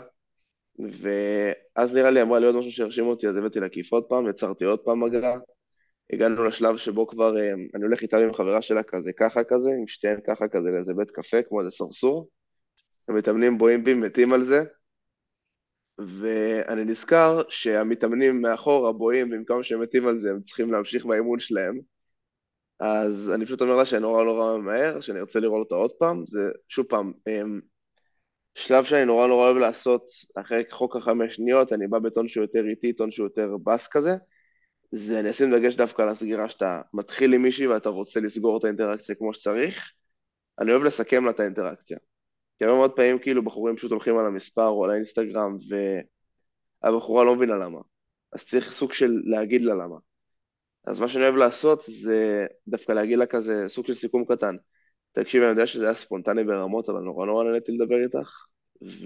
[0.80, 4.30] ואז נראה לי אמרה לי עוד משהו שהרשים אותי, אז הבאתי לה כיף עוד פעם,
[4.30, 5.38] יצרתי עוד פעם מגע,
[6.14, 9.88] הגענו לשלב שבו כבר אה, אני הולך איתה עם חברה שלה כזה ככה כזה, עם
[9.88, 12.30] שתיהן ככה כזה לאיזה בית קפה, כמו איזה סרסור,
[13.08, 14.64] המתאמנים בואים בי, מתים על זה,
[15.98, 21.80] ואני נזכר שהמתאמנים מאחורה בואים, במקום שהם מתים על זה, הם צריכים להמשיך באימון שלהם,
[22.80, 26.24] אז אני פשוט אומר לה שאני נורא נורא ממהר, שאני ארצה לראות אותה עוד פעם,
[26.28, 27.60] זה שוב פעם, אמ,
[28.56, 32.66] שלב שאני נורא נורא אוהב לעשות אחרי חוק החמש שניות, אני בא בטון שהוא יותר
[32.70, 34.16] איטי, טון שהוא יותר בס כזה,
[34.92, 38.64] זה אני אשים דגש דווקא על הסגירה שאתה מתחיל עם מישהי ואתה רוצה לסגור את
[38.64, 39.92] האינטראקציה כמו שצריך,
[40.60, 41.98] אני אוהב לסכם לה את האינטראקציה.
[42.58, 45.58] כי הרבה מאוד פעמים כאילו בחורים פשוט הולכים על המספר או על האינסטגרם
[46.84, 47.80] והבחורה לא מבינה למה.
[48.34, 49.98] אז צריך סוג של להגיד לה למה.
[50.86, 54.56] אז מה שאני אוהב לעשות זה דווקא להגיד לה כזה סוג של סיכום קטן.
[55.14, 58.46] תקשיבי, אני יודע שזה היה ספונטני ברמות, אבל נורא נורא נהניתי לדבר איתך,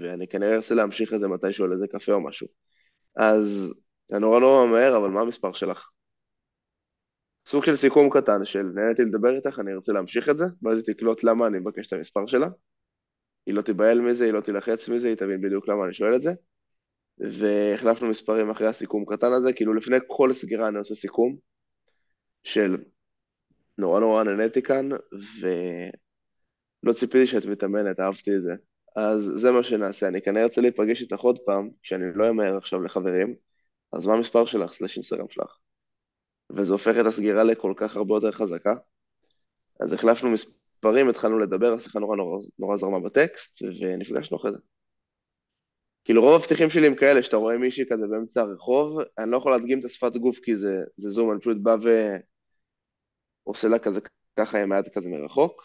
[0.00, 2.46] ואני כנראה ארצה להמשיך את זה מתישהו על איזה קפה או משהו.
[3.16, 3.74] אז
[4.12, 5.88] אני נורא נורא מהר, אבל מה המספר שלך?
[7.46, 10.94] סוג של סיכום קטן של נהניתי לדבר איתך, אני ארצה להמשיך את זה, ואז היא
[10.94, 12.48] תקלוט למה אני מבקש את המספר שלה.
[13.46, 16.22] היא לא תיבהל מזה, היא לא תילחץ מזה, היא תבין בדיוק למה אני שואל את
[16.22, 16.32] זה.
[17.18, 21.36] והחלפנו מספרים אחרי הסיכום קטן הזה, כאילו לפני כל סגירה אני עושה סיכום
[22.42, 22.76] של
[23.78, 24.88] נורא נורא נהניתי כאן,
[25.40, 28.54] ולא ציפיתי שאת מתאמנת, אהבתי את זה.
[28.96, 32.82] אז זה מה שנעשה, אני כנראה ארצה להיפגש איתך עוד פעם, כשאני לא אמהר עכשיו
[32.82, 33.34] לחברים,
[33.92, 35.56] אז מה המספר שלך סלש אינסטגרם שלך?
[36.56, 38.74] וזה הופך את הסגירה לכל כך הרבה יותר חזקה.
[39.80, 44.58] אז החלפנו מספרים, התחלנו לדבר, השיחה נורא נורא, נורא זרמה בטקסט, ונפגשנו אחרי זה.
[46.04, 49.52] כאילו רוב הפתיחים שלי הם כאלה, שאתה רואה מישהי כזה באמצע הרחוב, אני לא יכול
[49.52, 51.76] להדגים את השפת גוף כי זה, זה זום, אני פשוט בא
[53.48, 54.00] ועושה לה כזה
[54.38, 55.62] ככה עם היד כזה מרחוק.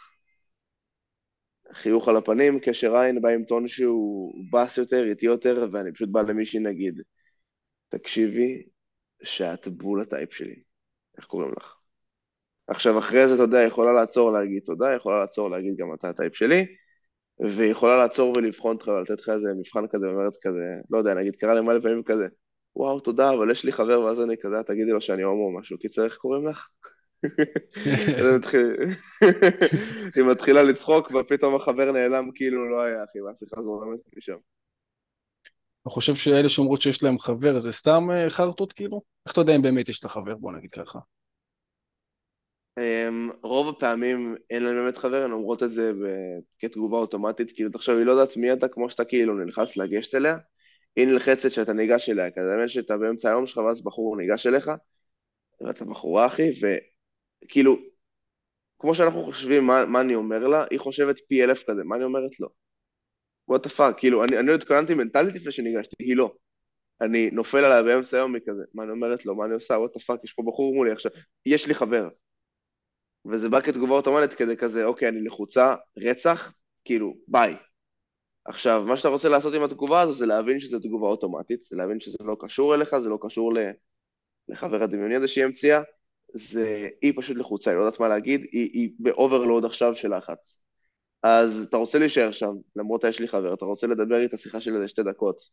[1.73, 6.09] חיוך על הפנים, קשר עין, בא עם טון שהוא בס יותר, איטי יותר, ואני פשוט
[6.09, 7.01] בא למישהי נגיד,
[7.89, 8.63] תקשיבי,
[9.23, 10.55] שאת בול הטייפ שלי.
[11.17, 11.75] איך קוראים לך?
[12.67, 16.35] עכשיו, אחרי זה, אתה יודע, יכולה לעצור להגיד תודה, יכולה לעצור להגיד גם אתה הטייפ
[16.35, 16.65] שלי,
[17.39, 21.35] והיא יכולה לעצור ולבחון אותך ולתת לך איזה מבחן כזה, ואומרת כזה, לא יודע, נגיד,
[21.35, 22.27] קרה לי מלא פעמים כזה,
[22.75, 25.77] וואו, תודה, אבל יש לי חבר, ואז אני כזה, תגידי לו שאני הומו או משהו,
[25.77, 26.67] קיצר, איך קוראים לך?
[30.15, 34.37] היא מתחילה לצחוק, ופתאום החבר נעלם כאילו לא היה, אחי, והשיחה זורמת משם.
[35.81, 39.01] אתה חושב שאלה שאומרות שיש להם חבר זה סתם אה, חרטות כאילו?
[39.25, 40.35] איך אתה יודע אם באמת יש לך חבר?
[40.35, 40.99] בוא נגיד ככה.
[42.79, 45.91] Um, רוב הפעמים אין להם באמת חבר, הן אומרות את זה
[46.59, 50.37] כתגובה אוטומטית, כאילו תחשוב, היא לא יודעת מי אתה כמו שאתה כאילו נלחץ לגשת אליה,
[50.95, 54.71] היא נלחצת שאתה ניגש אליה, כזה באמת שאתה באמצע היום שלך ואז בחור ניגש אליך,
[55.61, 56.49] ואתה בחורה אחי,
[57.43, 57.77] וכאילו,
[58.79, 62.03] כמו שאנחנו חושבים מה, מה אני אומר לה, היא חושבת פי אלף כזה, מה אני
[62.03, 62.49] אומרת לו?
[63.47, 66.33] what the fuck, כאילו, אני, אני לא התכוננתי מנטלית לפני שניגשתי, היא לא.
[67.01, 69.99] אני נופל עליה באמצע היום מכזה, מה אני אומרת לו, מה אני עושה, what the
[69.99, 71.11] fuck, יש פה בחור מולי עכשיו,
[71.45, 72.09] יש לי חבר.
[73.25, 76.53] וזה בא כתגובה אוטומטית כדי כזה, אוקיי, אני לחוצה, רצח,
[76.85, 77.55] כאילו, ביי.
[78.45, 81.99] עכשיו, מה שאתה רוצה לעשות עם התגובה הזו זה להבין שזו תגובה אוטומטית, זה להבין
[81.99, 83.53] שזה לא קשור אליך, זה לא קשור
[84.47, 85.81] לחבר הדמיוני הזה שהיא המציאה,
[86.33, 90.17] זה, היא פשוט לחוצה, היא לא יודעת מה להגיד, היא, היא ב overload עכשיו של
[90.17, 90.59] לחץ.
[91.23, 94.75] אז אתה רוצה להישאר שם, למרות שיש לי חבר, אתה רוצה לדבר איתה שיחה של
[94.75, 95.43] איזה שתי דקות,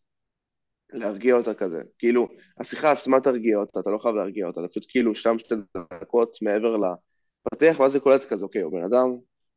[0.92, 2.28] להרגיע אותה כזה, כאילו,
[2.60, 5.54] השיחה עצמה תרגיע אותה, אתה לא חייב להרגיע אותה, אתה פשוט כאילו שם שתי
[6.00, 9.08] דקות מעבר לפתח, ואז זה קולט כזה, אוקיי, הוא בן אדם,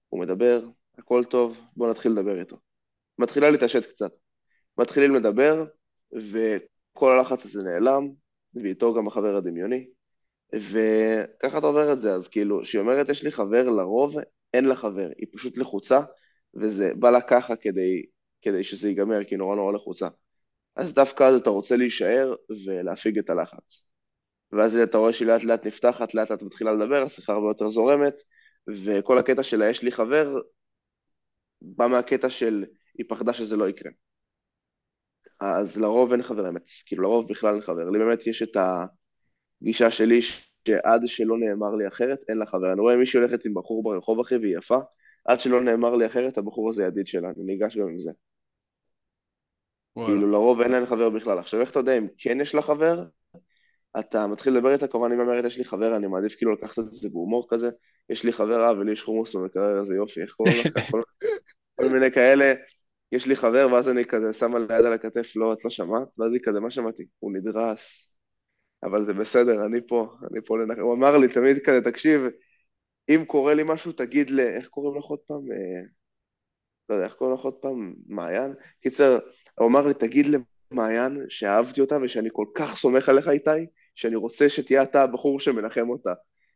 [0.09, 0.61] הוא מדבר,
[0.97, 2.57] הכל טוב, בוא נתחיל לדבר איתו.
[3.19, 4.11] מתחילה להתעשת קצת.
[4.77, 5.65] מתחילים לדבר,
[6.13, 8.09] וכל הלחץ הזה נעלם,
[8.53, 9.87] ואיתו גם החבר הדמיוני,
[10.55, 14.15] וככה אתה עובר את זה, אז כאילו, כשהיא אומרת יש לי חבר, לרוב
[14.53, 15.99] אין לה חבר, היא פשוט לחוצה,
[16.61, 18.05] וזה בא לה ככה כדי,
[18.41, 20.07] כדי שזה ייגמר, כי היא נורא נורא לחוצה.
[20.75, 22.35] אז דווקא אז אתה רוצה להישאר
[22.65, 23.83] ולהפיג את הלחץ.
[24.51, 28.15] ואז אתה רואה שהיא לאט לאט נפתחת, לאט לאט מתחילה לדבר, השיחה הרבה יותר זורמת,
[28.85, 30.41] וכל הקטע של ה"יש לי חבר"
[31.61, 32.65] בא מהקטע של
[32.97, 33.91] היא פחדה שזה לא יקרה.
[35.39, 37.89] אז לרוב אין חבר אמת, כאילו לרוב בכלל אין חבר.
[37.89, 38.57] לי באמת יש את
[39.63, 40.19] הגישה שלי
[40.67, 42.71] שעד שלא נאמר לי אחרת, אין לה חבר.
[42.73, 44.77] אני רואה מישהי הולכת עם בחור ברחוב אחי והיא יפה,
[45.25, 48.11] עד שלא נאמר לי אחרת, הבחור הזה ידיד שלה, אני ניגש גם עם זה.
[50.05, 51.39] כאילו לרוב אין להם חבר בכלל.
[51.39, 53.03] עכשיו איך אתה יודע אם כן יש לה חבר?
[53.99, 56.93] אתה מתחיל לדבר איתה, כמובן אם אומרת יש לי חבר, אני מעדיף כאילו לקחת את
[56.93, 57.69] זה בהומור כזה,
[58.09, 60.77] יש לי חברה ולי יש חומוס במקרר, איזה יופי, איך קוראים לך?
[61.75, 62.53] כל מיני כאלה,
[63.11, 66.07] יש לי חבר, ואז אני כזה שם על היד על הכתף, לא, את לא שמעת?
[66.17, 67.03] ואז היא כזה, מה שמעתי?
[67.19, 68.12] הוא נדרס.
[68.83, 70.81] אבל זה בסדר, אני פה, אני פה לנחם.
[70.81, 72.21] הוא אמר לי תמיד כזה, תקשיב,
[73.09, 74.39] אם קורה לי משהו, תגיד ל...
[74.39, 75.51] איך קוראים לך עוד פעם?
[75.51, 75.83] אה...
[76.89, 77.93] לא יודע, איך קוראים לך עוד פעם?
[78.07, 78.53] מעיין?
[78.81, 79.19] קיצר,
[79.59, 80.27] הוא אמר לי, תגיד
[80.71, 83.65] למעיין שאהבתי אותה ושאני כל כך סומך עליך איתי,
[83.95, 86.13] שאני רוצה שתהיה אתה הבחור שמנחם אותה.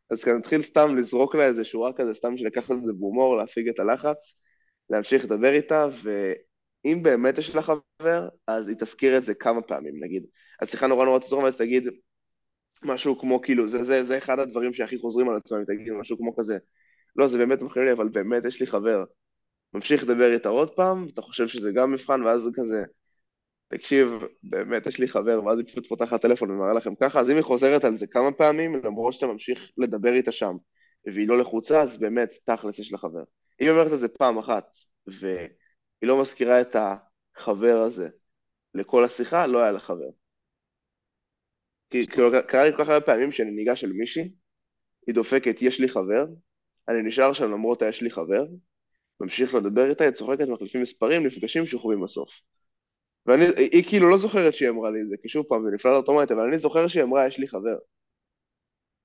[0.09, 3.69] אז כאן נתחיל סתם לזרוק לה איזה שורה כזה, סתם שלקחת את זה בהומור, להפיג
[3.69, 4.35] את הלחץ,
[4.89, 10.03] להמשיך לדבר איתה, ואם באמת יש לה חבר, אז היא תזכיר את זה כמה פעמים,
[10.03, 10.23] נגיד.
[10.61, 11.89] השיחה נורא נורא תזרום, אז תגיד
[12.83, 16.35] משהו כמו, כאילו, זה, זה, זה אחד הדברים שהכי חוזרים על עצמם, תגיד משהו כמו
[16.35, 16.57] כזה,
[17.15, 19.03] לא, זה באמת מפחיד לי, אבל באמת יש לי חבר.
[19.73, 22.83] ממשיך לדבר איתה עוד פעם, אתה חושב שזה גם מבחן, ואז זה כזה,
[23.69, 27.35] תקשיב, באמת יש לי חבר, ואז היא פשוט פותחת טלפון ומראה לכם ככה, אז אם
[27.35, 30.55] היא חוזרת על זה כמה פעמים, למרות שאתה ממשיך לדבר איתה שם,
[31.05, 33.23] והיא לא לחוצה, אז באמת, תכלס יש לה חבר.
[33.61, 34.65] אם היא אומרת את זה פעם אחת,
[36.01, 38.09] היא לא מזכירה את החבר הזה
[38.73, 40.09] לכל השיחה, לא היה לה חבר.
[41.89, 44.31] כי כאילו, קרה לי כל כך הרבה פעמים שאני ניגש אל מישהי,
[45.07, 46.25] היא דופקת, יש לי חבר,
[46.89, 48.45] אני נשאר שם למרות היש לי חבר,
[49.21, 52.29] ממשיך לדבר איתה, היא צוחקת, מחליפים מספרים, נפגשים, שוכבים בסוף.
[53.25, 56.31] והיא כאילו לא זוכרת שהיא אמרה לי את זה, כי שוב פעם, זה נפלא לאוטומט,
[56.31, 57.77] אבל אני זוכר שהיא אמרה, יש לי חבר.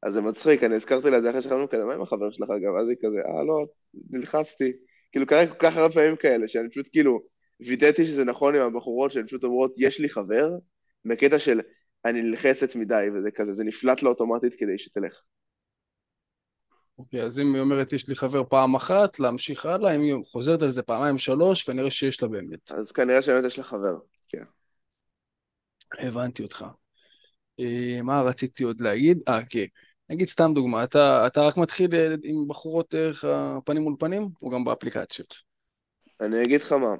[0.03, 2.51] אז זה מצחיק, אני הזכרתי לה את זה אחרי שחלמנו כזה, מה עם החבר שלך
[2.51, 2.77] אגב?
[2.81, 3.66] אז היא כזה, אה, לא,
[4.11, 4.73] נלחצתי.
[5.12, 7.21] כאילו, קרה כל כך הרבה פעמים כאלה, שאני פשוט כאילו,
[7.66, 10.51] וידאתי שזה נכון עם הבחורות, שהן פשוט אומרות, יש לי חבר,
[11.05, 11.61] בקטע של
[12.05, 15.21] אני נלחצת מדי, וזה כזה, זה נפלט לה אוטומטית כדי שתלך.
[16.99, 20.62] אוקיי, אז אם היא אומרת יש לי חבר פעם אחת, להמשיך הלאה, אם היא חוזרת
[20.62, 22.73] על זה פעמיים שלוש, כנראה שיש לה באמת.
[22.73, 24.45] אז כנראה שבאמת יש לה חבר, כן.
[25.99, 26.65] הבנתי אותך.
[27.61, 29.23] אה, מה רציתי עוד להגיד?
[29.29, 29.65] אה, כן.
[30.11, 34.51] נגיד סתם דוגמה, אתה, אתה רק מתחיל אה, עם בחורות דרך הפנים מול פנים, או
[34.51, 35.35] גם באפליקציות?
[36.21, 36.95] אני אגיד לך מה,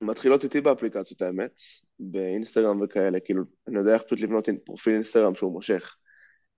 [0.00, 1.60] מתחילות איתי באפליקציות האמת,
[1.98, 5.96] באינסטגרם וכאלה, כאילו, אני יודע איך פשוט לבנות פרופיל אינסטגרם שהוא מושך.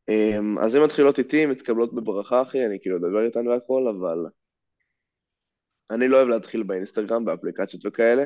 [0.08, 4.18] אמ, אז הן מתחילות איתי, מתקבלות בברכה אחי, אני כאילו אדבר איתן והכל, אבל
[5.90, 8.24] אני לא אוהב להתחיל באינסטגרם, באפליקציות וכאלה,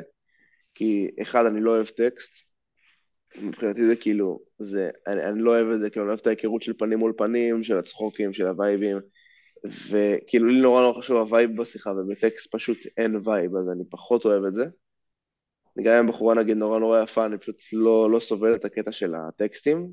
[0.75, 2.51] כי אחד, אני לא אוהב טקסט,
[3.37, 6.62] מבחינתי זה כאילו, זה, אני, אני לא אוהב את זה, כאילו, אני אוהב את ההיכרות
[6.62, 8.98] של פנים מול פנים, של הצחוקים, של ה vibeים,
[9.90, 14.25] וכאילו לי נורא נורא חשוב ה vibe בשיחה, ובטקסט פשוט אין vibe, אז אני פחות
[14.25, 14.64] אוהב את זה.
[15.84, 19.14] גם אם בחורה נגיד נורא נורא יפה, אני פשוט לא, לא סובל את הקטע של
[19.14, 19.92] הטקסטים,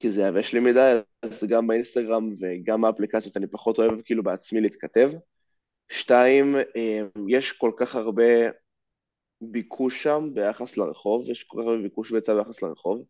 [0.00, 4.60] כי זה יבש לי מדי, אז גם באינסטגרם וגם באפליקציות אני פחות אוהב כאילו בעצמי
[4.60, 5.10] להתכתב.
[5.88, 8.24] שתיים, אה, יש כל כך הרבה
[9.40, 13.04] ביקוש שם ביחס לרחוב, יש כל כך הרבה ביקוש והיצע ביחס לרחוב.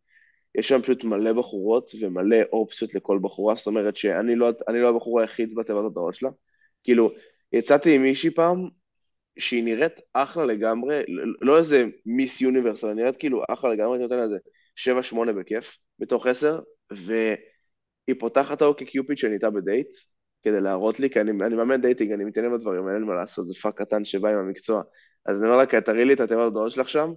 [0.54, 5.20] יש שם פשוט מלא בחורות ומלא אופציות לכל בחורה, זאת אומרת שאני לא, לא הבחור
[5.20, 6.30] היחיד בתיבת הדעות שלה.
[6.84, 7.10] כאילו,
[7.52, 8.68] יצאתי עם מישהי פעם,
[9.38, 11.02] שהיא נראית אחלה לגמרי,
[11.40, 14.38] לא איזה מיס יוניברס, אבל נראית כאילו אחלה לגמרי, אני נותן לזה
[15.12, 19.96] 7-8 בכיף, בתוך 10, והיא פותחת ה OkCupid שאני איתה בדייט,
[20.42, 23.48] כדי להראות לי, כי אני, אני מאמן dating, אני מתעניין בדברים, אין לי מה לעשות,
[23.48, 24.82] זה פאק קטן שבא עם המקצוע.
[25.26, 27.12] אז אני אומר לה, תראי לי את התיבת הודעות שלך שם,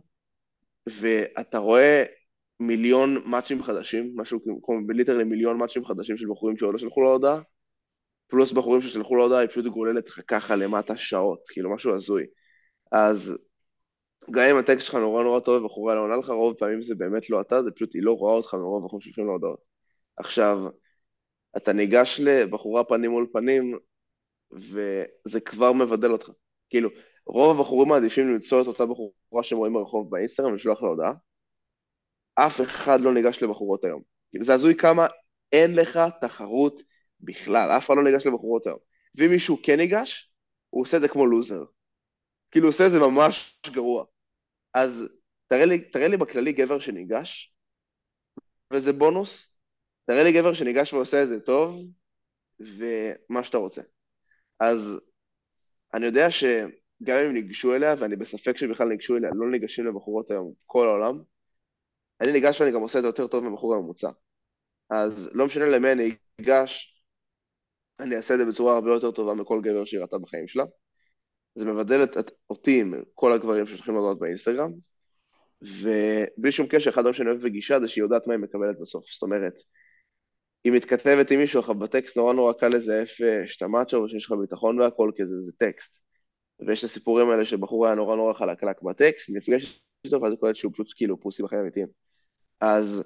[0.87, 2.03] ואתה רואה
[2.59, 7.01] מיליון matchים חדשים, משהו כמו ב literally מיליון matchים חדשים של בחורים שעוד לא שלחו
[7.01, 7.39] לה הודעה,
[8.33, 12.25] פלוס בחורים ששלחו לה הודעה, היא פשוט גוללת לך ככה למטה שעות, כאילו משהו הזוי.
[12.91, 13.37] אז
[14.31, 17.29] גם אם הטקסט שלך נורא נורא טוב ובחורה לא עונה לך, רוב פעמים זה באמת
[17.29, 19.59] לא אתה, זה פשוט היא לא רואה אותך מרוב בחורים שולחים לה הודעות.
[20.17, 20.57] עכשיו,
[21.57, 23.77] אתה ניגש לבחורה פנים מול פנים,
[24.51, 26.29] וזה כבר מבדל אותך.
[26.69, 26.89] כאילו,
[27.27, 31.13] רוב הבחורים מעדיפים למצוא את אותה בחורה שהם רואים ברחוב באינסטגרם ולשלוח לה הודעה.
[32.35, 34.01] אף אחד לא ניגש לבחורות היום.
[34.29, 35.07] כאילו, זה הזוי כמה
[35.51, 36.81] אין לך תחרות
[37.23, 38.79] בכלל, אף אחד לא ניגש לבחורות היום.
[39.15, 40.31] ואם מישהו כן ניגש,
[40.69, 41.63] הוא עושה את זה כמו לוזר.
[42.51, 44.05] כאילו, הוא עושה את זה ממש גרוע.
[44.73, 45.09] אז
[45.47, 47.55] תראה לי, תראה לי בכללי גבר שניגש,
[48.73, 49.55] וזה בונוס,
[50.05, 51.85] תראה לי גבר שניגש ועושה את זה טוב,
[52.59, 53.81] ומה שאתה רוצה.
[54.59, 55.01] אז
[55.93, 60.53] אני יודע שגם אם ניגשו אליה, ואני בספק שבכלל ניגשו אליה, לא ניגשים לבחורות היום
[60.65, 61.21] כל העולם,
[62.21, 64.09] אני ניגש ואני גם עושה את זה יותר טוב מבחור הממוצע.
[64.89, 66.92] אז לא משנה למי אני אגש,
[67.99, 70.63] אני אעשה את זה בצורה הרבה יותר טובה מכל גבר שהיא ראתה בחיים שלה.
[71.55, 74.71] זה מבדל את, את אותי עם כל הגברים ששולחים לדעות באינסטגרם,
[75.61, 79.05] ובלי שום קשר, אחד הדברים שאני אוהב בגישה זה שהיא יודעת מה היא מקבלת בסוף.
[79.11, 79.53] זאת אומרת,
[80.63, 84.31] היא מתכתבת עם מישהו, אבל בטקסט נורא נורא קל לזייף אה, שאתה מאצ'ו ושיש לך
[84.41, 86.01] ביטחון והכל, כי זה, זה טקסט.
[86.67, 90.55] ויש את הסיפורים האלה שבחור היה נורא נורא חלקלק בטקסט, נפגש איתו ואז הוא קולט
[90.55, 91.87] שהוא פשוט כאילו פוסי בחיים אמיתיים.
[92.61, 93.03] אז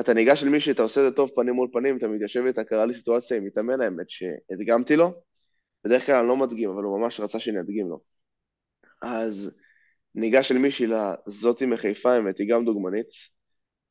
[0.00, 2.64] אתה ניגש אל מישהו, אתה עושה את זה טוב פנים מול פנים, אתה מתיישב איתה,
[2.64, 5.22] קרה לי סיטואציה עם מתאמן האמת, שהדגמתי לו,
[5.84, 8.00] בדרך כלל אני לא מדגים, אבל הוא ממש רצה שאני אדגים לו.
[9.02, 9.50] אז
[10.14, 13.08] ניגש אל מישהי לזאתי מחיפה, האמת, היא גם דוגמנית.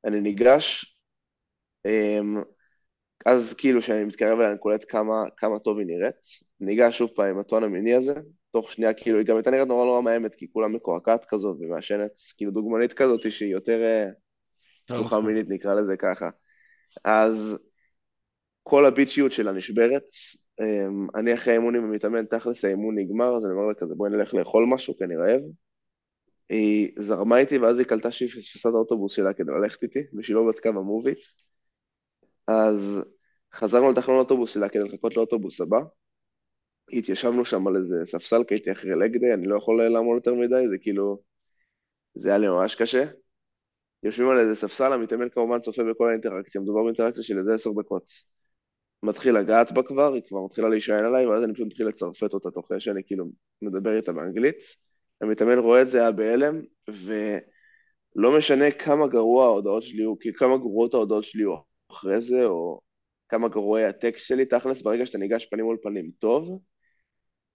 [0.06, 0.98] אני ניגש,
[1.86, 2.42] אמ,
[3.26, 6.16] אז כאילו כשאני מתקרב אליה אני קולט כמה, כמה טוב היא נראית.
[6.60, 8.13] ניגש שוב פעם עם הטון המיני הזה,
[8.52, 12.12] תוך שנייה כאילו היא גם הייתה נראית נורא נורא מאיימת, כי כולה מקועקעת כזאת ומעשנת,
[12.38, 13.82] כאילו דוגמנית כזאת שהיא יותר
[14.91, 16.30] אה, פתוחה מינית נקרא לזה ככה.
[17.06, 17.60] אז
[18.63, 20.04] כל הביצ'יות שלה נשברת,
[20.62, 24.12] אמ, אני אחרי האימון עם המתאמן, תכלס האימון נגמר, אז אני אומר לה כזה בואי
[24.12, 25.41] נלך לאכול משהו, כי אני רעב.
[26.50, 30.36] היא זרמה איתי ואז היא קלטה שהיא פספסה את האוטובוס שלה כדי ללכת איתי, ושהיא
[30.36, 31.17] לא בדקה במובית.
[32.48, 33.04] אז
[33.54, 35.80] חזרנו לתחנות האוטובוס שלה כדי לחכות לאוטובוס הבא.
[36.93, 40.67] התיישבנו שם על איזה ספסל, כי הייתי אחרי לגדי, אני לא יכול לעמוד יותר מדי,
[40.69, 41.22] זה כאילו...
[42.15, 43.06] זה היה לי ממש קשה.
[44.04, 48.04] יושבים על איזה ספסל, המתאמן כמובן צופה בכל האינטראקציה, מדובר באינטראקציה של איזה עשר דקות.
[49.04, 52.52] מתחיל לגעת בה כבר, היא כבר מתחילה להישען עליי, ואז אני פשוט מתחיל לצרפת אותה
[52.52, 53.26] תוך שאני כאילו
[53.62, 54.58] מדבר איתה באנגלית.
[55.22, 61.24] המתאמן רואה את זה, היה בהלם, ולא משנה כמה גרוע ההודעות שלי, כמה גרועות ההודעות
[61.24, 62.80] שלי או אחרי זה, או
[63.30, 66.60] כמה גרועי הטקסט שלי, תכלס, ברגע שאתה ניגש פנים מול פנים טוב,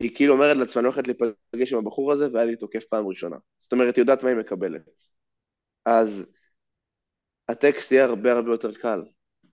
[0.01, 3.37] היא כאילו אומרת לעצמה, אני הולכת להיפגש עם הבחור הזה, והיה לי תוקף פעם ראשונה.
[3.59, 4.83] זאת אומרת, היא יודעת מה היא מקבלת.
[5.85, 6.27] אז
[7.49, 9.03] הטקסט יהיה הרבה הרבה יותר קל.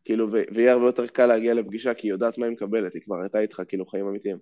[0.06, 3.16] כאילו, ויהיה הרבה יותר קל להגיע לפגישה, כי היא יודעת מה היא מקבלת, היא כבר
[3.22, 4.38] הייתה איתך כאילו חיים אמיתיים.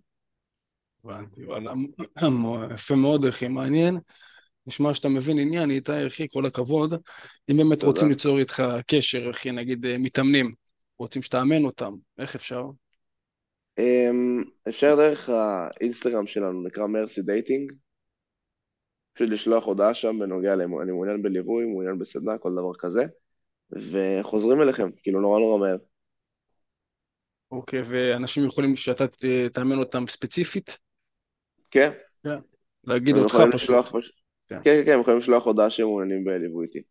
[1.03, 1.73] הבנתי, וואלה,
[2.73, 3.97] יפה מאוד, אחי, מעניין.
[4.67, 6.93] נשמע שאתה מבין עניין, איתי, אחי, כל הכבוד.
[7.51, 7.91] אם באמת תודה.
[7.91, 10.51] רוצים ליצור איתך קשר, אחי, נגיד אה, מתאמנים,
[10.99, 12.63] רוצים שתאמן אותם, איך אפשר?
[13.79, 17.71] אמ, אפשר דרך האינסטגרם שלנו, נקרא מרסי dating.
[19.13, 23.03] פשוט לשלוח הודעה שם בנוגע, אני מעוניין בליווי, מעוניין בסדנה, כל דבר כזה.
[23.75, 25.77] וחוזרים אליכם, כאילו נורא נורא מהר.
[27.51, 29.05] אוקיי, ואנשים יכולים שאתה
[29.53, 30.77] תאמן אותם ספציפית?
[31.71, 31.91] כן.
[32.23, 32.37] כן.
[32.83, 33.85] להשיג אותך פשוט.
[33.85, 34.11] פש...
[34.47, 34.59] כן.
[34.63, 36.81] כן, כן, הם יכולים לשלוח הודעה שהם מעוניינים בליווי איתי.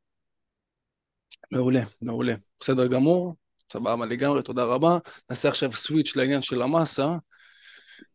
[1.51, 2.35] מעולה, מעולה.
[2.61, 3.35] בסדר גמור,
[3.73, 4.99] סבבה לגמרי, תודה רבה.
[5.31, 7.07] נעשה עכשיו סוויץ' לעניין של המאסה.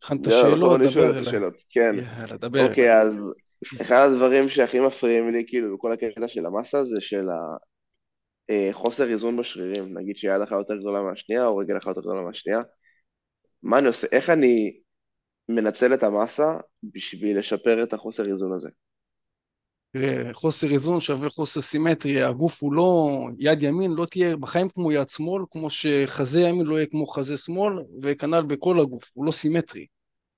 [0.03, 1.49] הכנת שאלות, דבר אליי.
[1.69, 1.95] כן.
[1.95, 2.69] יאללה, דבר אליי.
[2.69, 3.13] אוקיי, אז
[3.81, 7.33] אחד הדברים שהכי מפריעים לי, כאילו, בכל הקטע של המאסה, זה של ה...
[7.33, 7.57] אה,
[8.71, 12.61] חוסר איזון בשרירים, נגיד שיד אחת יותר גדולה מהשנייה או רגל אחת יותר גדולה מהשנייה,
[13.63, 14.79] מה אני עושה, איך אני
[15.49, 18.69] מנצל את המסה בשביל לשפר את החוסר איזון הזה?
[19.93, 24.91] תראה, חוסר איזון שווה חוסר סימטריה, הגוף הוא לא, יד ימין לא תהיה בחיים כמו
[24.91, 29.31] יד שמאל, כמו שחזה ימין לא יהיה כמו חזה שמאל, וכנ"ל בכל הגוף, הוא לא
[29.31, 29.85] סימטרי.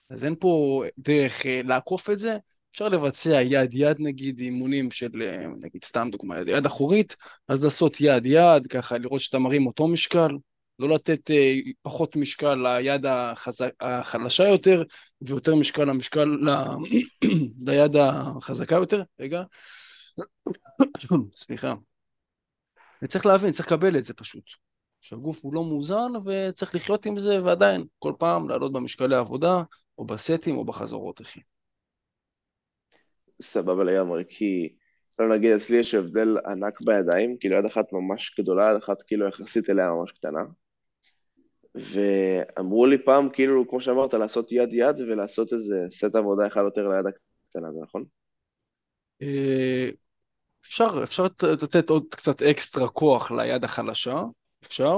[0.10, 2.38] אז אין פה דרך אה, לעקוף את זה,
[2.72, 7.16] אפשר לבצע יד-יד נגיד, אימונים של, אה, נגיד סתם דוגמא, יד אחורית,
[7.48, 10.30] אז לעשות יד-יד, ככה לראות שאתה מרים אותו משקל,
[10.80, 13.58] לא לתת אה, פחות משקל ליד החז...
[13.82, 14.84] החלשה יותר,
[15.22, 16.50] ויותר משקל למשקל ל...
[17.68, 19.44] ליד החזקה יותר, רגע,
[21.34, 21.74] סליחה.
[23.04, 24.44] וצריך להבין, צריך לקבל את זה פשוט.
[25.02, 29.64] שהגוף הוא לא מאוזן וצריך לחיות עם זה, ועדיין, כל פעם לעלות במשקלי עבודה,
[29.98, 31.40] או בסטים או בחזרות, אחי.
[33.42, 34.76] סבבה לגמרי, כי
[35.20, 39.28] לא נגיד, אצלי יש הבדל ענק בידיים, כאילו יד אחת ממש גדולה, יד אחת כאילו
[39.28, 40.44] יחסית אליה ממש קטנה.
[41.76, 47.06] ואמרו לי פעם, כאילו, כמו שאמרת, לעשות יד-יד ולעשות איזה סט עבודה אחד יותר ליד
[47.06, 48.04] הקטנה, זה נכון?
[49.22, 49.90] אה,
[50.62, 54.24] אפשר, אפשר לתת עוד קצת אקסטרה כוח ליד החלשה,
[54.64, 54.98] אפשר,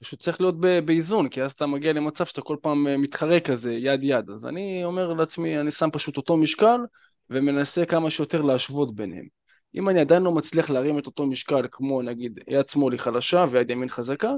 [0.00, 3.72] פשוט צריך להיות באיזון, כי אז אתה מגיע למצב שאתה כל פעם אה, מתחרה כזה
[3.72, 4.30] יד-יד.
[4.30, 6.80] אז אני אומר לעצמי, אני שם פשוט אותו משקל,
[7.30, 9.26] ומנסה כמה שיותר להשוות ביניהם.
[9.74, 13.44] אם אני עדיין לא מצליח להרים את אותו משקל כמו נגיד יד שמאל היא חלשה
[13.50, 14.32] ויד ימין חזקה,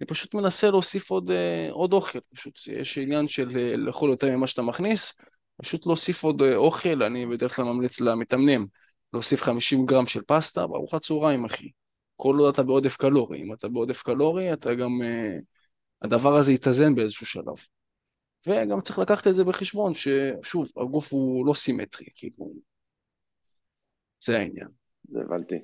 [0.00, 4.36] אני פשוט מנסה להוסיף עוד, אה, עוד אוכל, פשוט יש עניין של אה, לאכול יותר
[4.36, 5.12] ממה שאתה מכניס,
[5.62, 8.66] פשוט להוסיף עוד אה, אוכל, אני בדרך כלל ממליץ למתאמנים
[9.12, 11.70] להוסיף 50 גרם של פסטה בארוחת צהריים אחי,
[12.16, 14.98] כל עוד אתה בעודף קלורי, אם אתה בעודף קלורי אתה גם,
[16.02, 17.54] הדבר הזה יתאזן באיזשהו שלב.
[18.46, 22.52] וגם צריך לקחת את זה בחשבון, ששוב, הגוף הוא לא סימטרי, כאילו,
[24.24, 24.68] זה העניין.
[25.08, 25.58] זה הבנתי.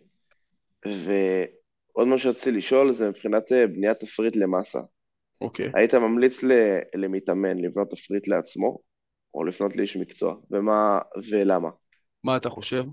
[0.84, 4.80] ועוד מה שרציתי לשאול זה מבחינת אה, בניית תפריט למאסה.
[5.40, 5.70] אוקיי.
[5.74, 6.40] היית ממליץ
[6.94, 8.78] למתאמן לבנות תפריט לעצמו,
[9.34, 10.98] או לפנות לאיש מקצוע, ומה,
[11.30, 11.70] ולמה?
[12.24, 12.84] מה אתה חושב?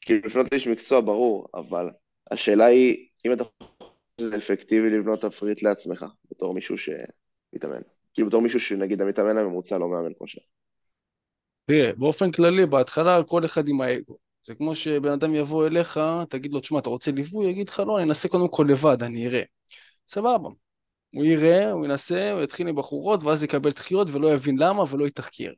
[0.00, 1.90] כאילו לפנות לאיש מקצוע ברור, אבל
[2.30, 7.80] השאלה היא, אם אתה חושב שזה אפקטיבי לבנות תפריט לעצמך, בתור מישהו שמתאמן.
[8.18, 10.40] כאילו בתור מישהו שנגיד המתאמן הממוצע לא מאמן כושר.
[11.66, 14.16] תראה, באופן כללי, בהתחלה כל אחד עם האגו.
[14.46, 17.50] זה כמו שבן אדם יבוא אליך, תגיד לו, תשמע, אתה רוצה ליווי?
[17.50, 19.42] יגיד לך, לא, אני אנסה קודם כל לבד, אני אראה.
[20.08, 20.48] סבבה.
[21.14, 25.06] הוא יראה, הוא ינסה, הוא יתחיל עם בחורות, ואז יקבל דחיות ולא יבין למה ולא
[25.06, 25.50] יתחקר.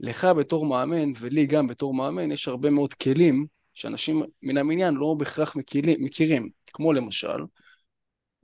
[0.00, 5.14] לך בתור מאמן, ולי גם בתור מאמן, יש הרבה מאוד כלים שאנשים מן המניין לא
[5.18, 5.56] בהכרח
[5.98, 7.38] מכירים, כמו למשל,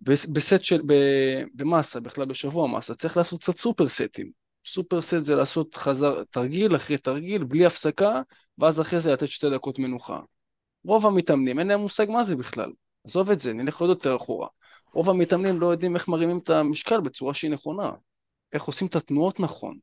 [0.02, 0.80] בסט של,
[1.54, 4.30] במאסה, בכלל בשבוע מאסה, צריך לעשות קצת סופר סטים.
[4.66, 8.22] סופר סט זה לעשות חזר, תרגיל אחרי תרגיל, בלי הפסקה,
[8.58, 10.20] ואז אחרי זה לתת שתי דקות מנוחה.
[10.84, 12.70] רוב המתאמנים, אין להם מושג מה זה בכלל.
[13.04, 14.48] עזוב את זה, נלך עוד יותר אחורה.
[14.92, 17.90] רוב המתאמנים לא יודעים איך מרימים את המשקל בצורה שהיא נכונה.
[18.52, 19.78] איך עושים את התנועות נכון.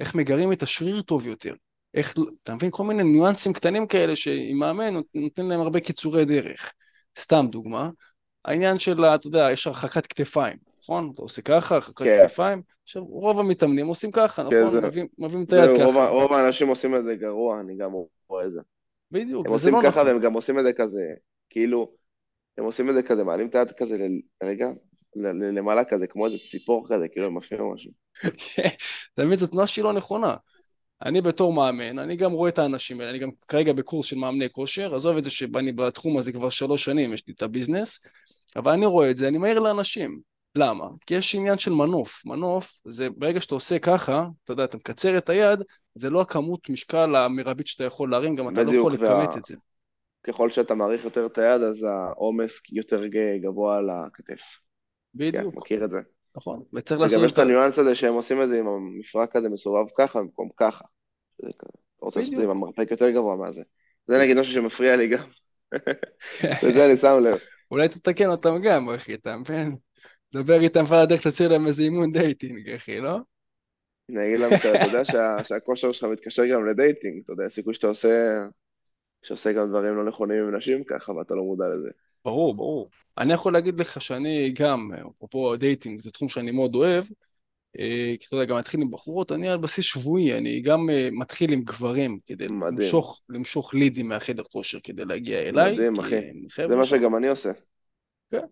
[0.00, 1.54] איך מגרים את השריר טוב יותר.
[1.94, 2.70] איך, אתה מבין?
[2.70, 6.72] כל מיני ניואנסים קטנים כאלה שעם מאמן נותנים להם הרבה קיצורי דרך.
[7.18, 7.90] סתם דוגמה,
[8.46, 11.10] העניין של, אתה יודע, יש הרחקת כתפיים, נכון?
[11.14, 12.26] אתה עושה ככה, הרחקת כן.
[12.28, 14.72] כתפיים, עכשיו רוב המתאמנים עושים ככה, כן, נכון?
[14.72, 14.86] זה...
[14.86, 16.08] מביאים, מביאים את היד רוב, ככה.
[16.08, 17.90] רוב האנשים עושים את זה גרוע, אני גם
[18.28, 18.60] רואה את זה.
[19.10, 20.06] בדיוק, הם עושים לא ככה נכון.
[20.06, 21.00] והם גם עושים את זה כזה,
[21.50, 21.92] כאילו,
[22.58, 24.06] הם עושים את זה כזה, מעלים את היד כזה,
[24.42, 24.68] רגע,
[25.52, 27.90] למעלה כזה, כמו איזה ציפור כזה, כאילו הם או משהו.
[29.14, 30.36] אתה מבין, זו תנועה שהיא לא נכונה.
[31.04, 34.50] אני בתור מאמן, אני גם רואה את האנשים האלה, אני גם כרגע בקורס של מאמני
[34.50, 38.00] כושר, עזוב את זה שאני בתחום הזה כבר שלוש שנים, יש לי את הביזנס,
[38.56, 40.20] אבל אני רואה את זה, אני מעיר לאנשים.
[40.54, 40.84] למה?
[41.06, 42.22] כי יש עניין של מנוף.
[42.26, 45.58] מנוף זה ברגע שאתה עושה ככה, אתה יודע, אתה מקצר את היד,
[45.94, 49.36] זה לא הכמות משקל המרבית שאתה יכול להרים, גם אתה לא יכול לכמת וה...
[49.36, 49.54] את זה.
[50.26, 53.02] ככל שאתה מעריך יותר את היד, אז העומס יותר
[53.42, 54.42] גבוה על הכתף.
[55.14, 55.54] בדיוק.
[55.54, 55.98] כן, מכיר את זה.
[56.36, 57.16] נכון, וצריך לעשות...
[57.16, 60.48] וגם יש את הניואנס הזה שהם עושים את זה עם המפרק הזה מסובב ככה במקום
[60.56, 60.84] ככה.
[61.40, 61.64] אתה
[62.00, 63.62] רוצה לעשות את זה עם המרפק יותר גבוה מהזה.
[64.06, 65.24] זה נגיד משהו שמפריע לי גם.
[66.62, 67.38] לזה אני שם לב.
[67.70, 69.76] אולי תתקן אותם גם, אחי, אתה מבין?
[70.32, 73.18] דבר איתם ועל הדרך תציע להם איזה אימון dating, אחי, לא?
[74.10, 75.04] אני אגיד להם, אתה יודע
[75.44, 78.44] שהכושר שלך מתקשר גם ל dating, אתה יודע, סיכוי שאתה עושה,
[79.22, 81.90] שעושה גם דברים לא נכונים עם נשים ככה, ואתה לא מודע לזה.
[82.24, 82.90] ברור, ברור.
[83.18, 87.04] אני יכול להגיד לך שאני גם, אפרופו dating, זה תחום שאני מאוד אוהב,
[88.20, 91.52] כי אתה יודע, גם מתחיל עם בחורות, אני על בסיס שבועי, אני גם אה, מתחיל
[91.52, 95.72] עם גברים, כדי למשוך, למשוך leadים מהחדר כושר כדי להגיע אליי.
[95.72, 96.20] מדהים, אחי.
[96.68, 97.50] זה מה שגם אני עושה.
[98.30, 98.44] כן.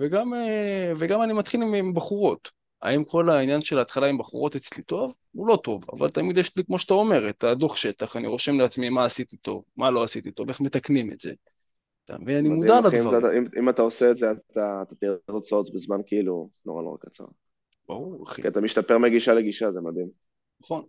[0.00, 2.50] וגם, אה, וגם אני מתחיל עם, עם בחורות.
[2.82, 5.14] האם כל העניין של ההתחלה עם בחורות אצלי טוב?
[5.32, 8.60] הוא לא טוב, אבל תמיד יש לי, כמו שאתה אומר, את הדוח שטח, אני רושם
[8.60, 11.32] לעצמי מה עשיתי טוב, מה לא עשיתי טוב, איך מתקנים את זה.
[12.04, 12.36] אתה מבין?
[12.36, 13.36] אני מודע לדברים.
[13.36, 17.24] אם, אם אתה עושה את זה, אתה, אתה תראה תוצאות בזמן כאילו נורא נורא קצר.
[17.88, 18.42] ברור, אחי.
[18.42, 20.08] כי אתה משתפר מגישה לגישה, זה מדהים.
[20.60, 20.84] נכון,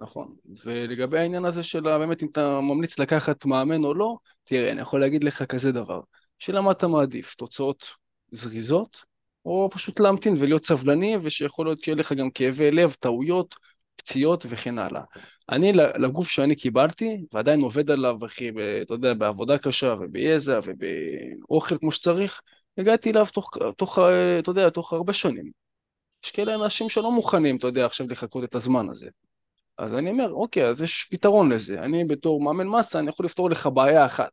[0.00, 0.34] נכון.
[0.64, 5.00] ולגבי העניין הזה של באמת אם אתה ממליץ לקחת מאמן או לא, תראה, אני יכול
[5.00, 6.00] להגיד לך כזה דבר.
[6.38, 7.86] שאלה מה אתה מעדיף, תוצאות
[8.32, 9.04] זריזות,
[9.44, 13.54] או פשוט להמתין ולהיות סבלני, ושיכול להיות שיהיה לך גם כאבי לב, טעויות,
[13.96, 15.02] פציעות וכן הלאה.
[15.50, 18.50] אני, לגוף שאני קיבלתי, ועדיין עובד עליו, אחי,
[18.82, 22.40] אתה יודע, בעבודה קשה וביזע ובאוכל כמו שצריך,
[22.78, 23.98] הגעתי אליו תוך, תוך,
[24.38, 25.61] אתה יודע, תוך הרבה שנים.
[26.24, 29.10] יש כאלה אנשים שלא מוכנים, אתה יודע, עכשיו לחכות את הזמן הזה.
[29.78, 31.82] אז אני אומר, אוקיי, אז יש פתרון לזה.
[31.82, 34.32] אני בתור מאמן מסה, אני יכול לפתור לך בעיה אחת.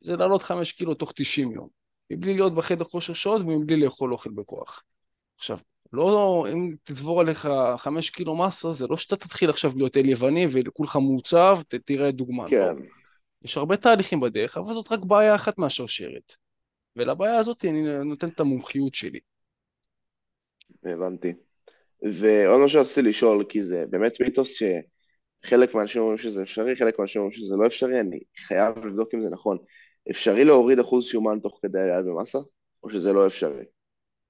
[0.00, 1.68] זה לעלות חמש קילו תוך 90 יום.
[2.10, 4.82] מבלי להיות בחדר כושר שעות ומבלי לאכול אוכל בכוח.
[5.36, 5.58] עכשיו,
[5.92, 10.46] לא, אם תצבור עליך חמש קילו מסה, זה לא שאתה תתחיל עכשיו להיות אל יווני
[10.52, 12.48] וכולך מעוצב, תראה דוגמה.
[12.48, 12.76] כן.
[12.76, 12.84] לא.
[13.42, 16.32] יש הרבה תהליכים בדרך, אבל זאת רק בעיה אחת מהשרשרת.
[16.96, 19.20] ולבעיה הזאת אני נותן את המומחיות שלי.
[20.92, 21.32] הבנתי.
[22.02, 24.58] ועוד משהו שרציתי לשאול, כי זה באמת מיתוס
[25.44, 29.22] שחלק מהאנשים אומרים שזה אפשרי, חלק מהאנשים אומרים שזה לא אפשרי, אני חייב לבדוק אם
[29.22, 29.58] זה נכון.
[30.10, 32.38] אפשרי להוריד אחוז שומן תוך כדי עלייה במסה,
[32.82, 33.64] או שזה לא אפשרי?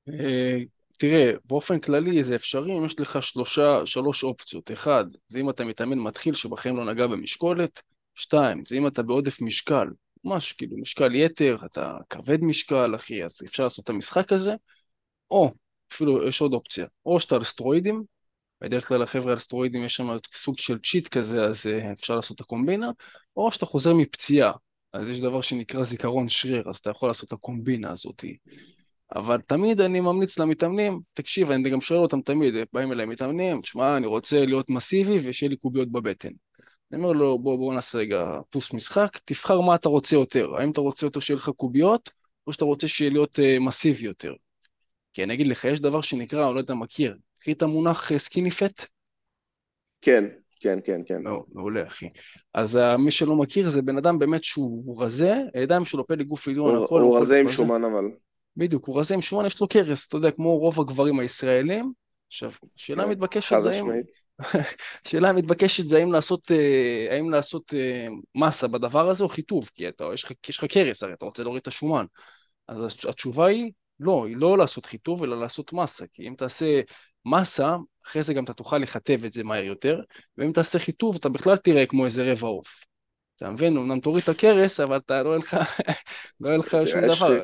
[0.09, 0.59] אה,
[0.99, 4.71] תראה, באופן כללי זה אפשרי אם יש לך שלושה, שלוש אופציות.
[4.73, 7.83] אחד, זה אם אתה מתאמן מתחיל שבחיים לא נגע במשקולת.
[8.15, 9.87] שתיים, זה אם אתה בעודף משקל,
[10.25, 14.53] ממש כאילו משקל יתר, אתה כבד משקל, אחי, אז אפשר לעשות את המשחק הזה.
[15.31, 15.53] או,
[15.95, 18.05] אפילו יש עוד אופציה, או שאתה על סטרואידים,
[18.61, 22.35] בדרך כלל החבר'ה על סטרואידים יש שם סוג של צ'יט כזה, אז אה, אפשר לעשות
[22.37, 22.91] את הקומבינה,
[23.37, 24.53] או שאתה חוזר מפציעה,
[24.93, 28.25] אז יש דבר שנקרא זיכרון שריר, אז אתה יכול לעשות את הקומבינה הזאת.
[29.15, 33.97] אבל תמיד אני ממליץ למתאמנים, תקשיב, אני גם שואל אותם תמיד, באים אליי מתאמנים, תשמע,
[33.97, 36.33] אני רוצה להיות מסיבי ושיהיה לי קוביות בבטן.
[36.93, 40.71] אני אומר לו, בוא, בוא נעשה רגע פוס משחק, תבחר מה אתה רוצה יותר, האם
[40.71, 42.11] אתה רוצה יותר שיהיה לך קוביות,
[42.47, 44.35] או שאתה רוצה שיהיה להיות uh, מסיבי יותר.
[45.15, 48.49] כי אני אגיד לך, יש דבר שנקרא, אני לא יודע, מכיר, קחי את המונח סקיני
[48.49, 48.87] uh, פט?
[50.01, 50.25] כן,
[50.61, 51.23] כן, כן, כן.
[51.23, 52.09] לא, מעולה, אחי.
[52.55, 56.49] אז uh, מי שלא מכיר, זה בן אדם באמת שהוא רזה, הידיים שלו פלג גוף
[56.49, 57.01] עליון, הכל...
[57.01, 58.05] הוא רזה עם שומן אבל.
[58.57, 61.93] בדיוק, הוא רזה עם שומן, יש לו קרס, אתה יודע, כמו רוב הגברים הישראלים.
[62.29, 63.87] עכשיו, שאלה כן, מתבקשת זה האם...
[65.09, 69.89] שאלה מתבקשת זה האם לעשות, אה, האם לעשות אה, מסה בדבר הזה או חיטוב, כי
[69.89, 72.05] אתה, יש לך קרס, הרי אתה רוצה להוריד את השומן.
[72.69, 76.81] אז התשובה היא לא, היא לא לעשות חיטוב, אלא לעשות מסה, כי אם תעשה
[77.27, 77.77] מסה,
[78.07, 80.01] אחרי זה גם אתה תוכל לכתב את זה מהר יותר,
[80.39, 82.85] ואם תעשה חיטוב אתה בכלל תראה כמו איזה רבע עוף.
[83.37, 83.77] אתה מבין?
[83.77, 85.57] אמנם תוריד את הכרס, אבל אתה לא יהיה לך,
[86.41, 87.43] לא יהיה לך שום דבר.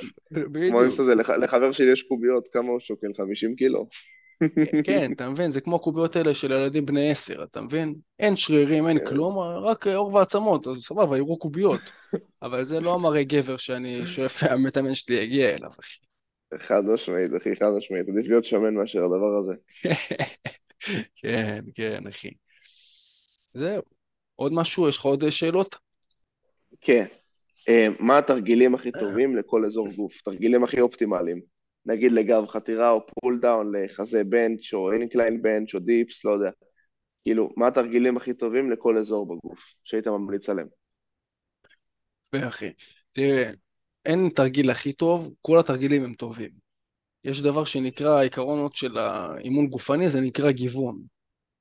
[0.69, 3.09] כמו אם זה, לחבר שלי יש קוביות, כמה הוא שוקל?
[3.17, 3.87] 50 קילו?
[4.85, 5.51] כן, אתה מבין?
[5.51, 7.95] זה כמו הקוביות האלה של ילדים בני עשר, אתה מבין?
[8.19, 9.05] אין שרירים, אין כן.
[9.07, 11.81] כלום, רק עור ועצמות, אז סבבה, יראו קוביות.
[12.43, 16.10] אבל זה לא המראה גבר שאני שואף המתאמן שלי יגיע אליו, אחי.
[16.59, 18.09] חד משמעית, אחי, חד משמעית.
[18.09, 19.55] עדיף להיות שמן מאשר הדבר הזה.
[21.21, 22.31] כן, כן, אחי.
[23.55, 23.83] זהו.
[24.37, 24.89] עוד משהו?
[24.89, 25.77] יש לך עוד שאלות?
[26.81, 27.05] כן.
[27.69, 30.23] אה, מה התרגילים הכי טובים לכל אזור גוף?
[30.23, 31.41] תרגילים הכי אופטימליים.
[31.87, 36.51] נגיד לגב חתירה או pull down לחזה bench או incline bench או dips, לא יודע.
[37.23, 40.69] כאילו, מה התרגילים הכי טובים לכל אזור בגוף שהיית ממליץ עליהם?
[42.33, 42.73] אחי,
[43.13, 43.51] תראה,
[44.07, 46.51] אין תרגיל הכי טוב, כל התרגילים הם טובים.
[47.25, 50.99] יש דבר שנקרא העיקרונות של האימון גופני, זה נקרא גיוון.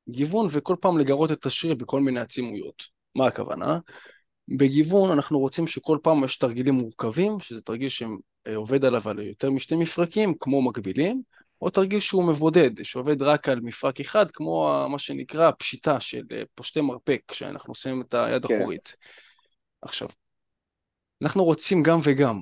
[0.10, 2.84] גיוון וכל פעם לגרות את השריר בכל מיני עצימויות.
[3.16, 3.80] מה הכוונה?
[4.58, 9.76] בגיוון אנחנו רוצים שכל פעם יש תרגילים מורכבים, שזה תרגיל שעובד עליו על יותר משתי
[9.76, 11.22] מפרקים, כמו מקבילים,
[11.62, 16.24] או תרגיל שהוא מבודד, שעובד רק על מפרק אחד, כמו מה שנקרא פשיטה של
[16.56, 18.56] פושטי מרפק, כשאנחנו עושים את היד כן.
[18.56, 18.94] אחורית.
[19.82, 20.10] עכשיו,
[21.22, 22.42] אנחנו רוצים גם וגם,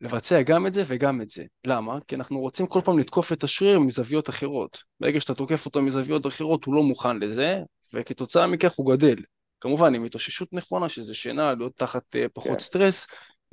[0.00, 1.44] לבצע גם את זה וגם את זה.
[1.64, 1.98] למה?
[2.08, 4.82] כי אנחנו רוצים כל פעם לתקוף את השריר מזוויות אחרות.
[5.00, 7.62] ברגע שאתה תוקף אותו מזוויות אחרות, הוא לא מוכן לזה,
[7.94, 9.16] וכתוצאה מכך הוא גדל.
[9.60, 12.58] כמובן, עם התאוששות נכונה, שזה שינה, להיות תחת uh, פחות כן.
[12.58, 13.06] סטרס,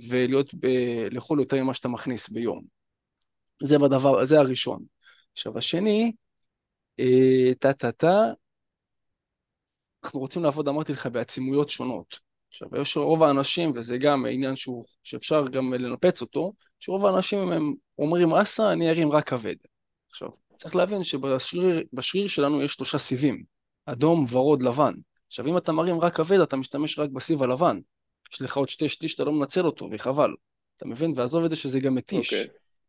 [0.09, 0.67] ולהיות, ב...
[1.11, 2.63] לאכול יותר ממה שאתה מכניס ביום.
[3.63, 4.83] זה בדבר, זה הראשון.
[5.33, 6.11] עכשיו, השני,
[6.99, 8.21] אה, טה-טה-טה,
[10.03, 12.24] אנחנו רוצים לעבוד, אמרתי לך, בעצימויות שונות.
[12.55, 17.73] עכשיו, יש רוב האנשים, וזה גם עניין שהוא, שאפשר גם לנפץ אותו, שרוב האנשים הם
[17.99, 19.55] אומרים, אסה, אני ארים רק כבד.
[20.09, 23.43] עכשיו, צריך להבין שבשריר בשריר שלנו יש שלושה סיבים,
[23.85, 24.93] אדום, ורוד, לבן.
[25.27, 27.79] עכשיו, אם אתה מרים רק כבד, אתה משתמש רק בסיב הלבן.
[28.33, 30.33] יש לך עוד שתי שליש, אתה לא מנצל אותו, וחבל.
[30.77, 31.13] אתה מבין?
[31.15, 32.33] ועזוב את זה שזה גם מתיש.
[32.33, 32.47] אוקיי.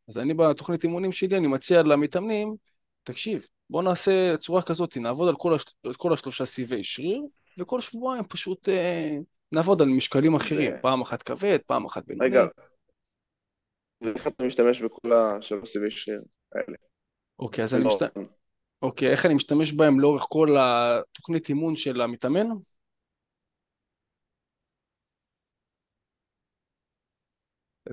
[0.08, 2.56] אז אני בתוכנית אימונים שלי, אני מציע למתאמנים,
[3.02, 5.64] תקשיב, בוא נעשה צורה כזאת, נעבוד על כל, הש...
[5.84, 7.22] על כל השלושה סיבי שריר,
[7.58, 9.18] וכל שבועיים פשוט אה,
[9.52, 12.28] נעבוד על משקלים אחרים, פעם אחת כבד, פעם אחת בינוני.
[12.28, 12.46] רגע,
[14.00, 16.22] ואיך אתה משתמש בכל השלוש סיבי שריר
[16.52, 16.76] האלה?
[17.38, 18.02] אוקיי, אז אני לא, משת...
[18.82, 22.46] אוקיי, איך אני משתמש בהם לאורך כל התוכנית אימון של המתאמן?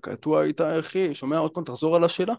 [0.01, 2.33] קטוע איתה, אחי, שומע עוד פעם, תחזור על השאלה.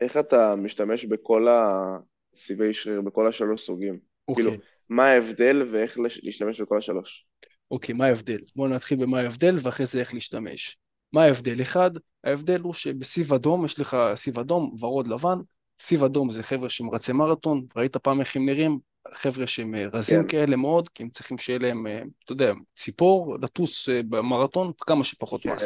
[0.00, 3.98] איך אתה משתמש בכל הסיבי שריר, בכל השלוש סוגים?
[4.28, 4.62] אוקיי, כאילו,
[4.92, 7.26] מה ההבדל ואיך להשתמש בכל השלוש?
[7.70, 8.38] אוקיי, מה ההבדל?
[8.56, 10.78] בואו נתחיל במה ההבדל ואחרי זה איך להשתמש.
[11.12, 11.62] מה ההבדל?
[11.62, 11.90] אחד,
[12.24, 15.38] ההבדל הוא שבסיב אדום יש לך סיב אדום, ורוד, לבן.
[15.80, 18.78] סיב אדום זה חבר'ה שהם רצי מרתון, ראית פעם איך הם נראים?
[19.14, 20.28] חבר'ה שהם אה, רזים כן.
[20.28, 25.04] כאלה מאוד, כי הם צריכים שיהיה להם, אה, אתה יודע, ציפור, לטוס אה, במרתון, כמה
[25.04, 25.42] שפחות.
[25.42, 25.56] כן,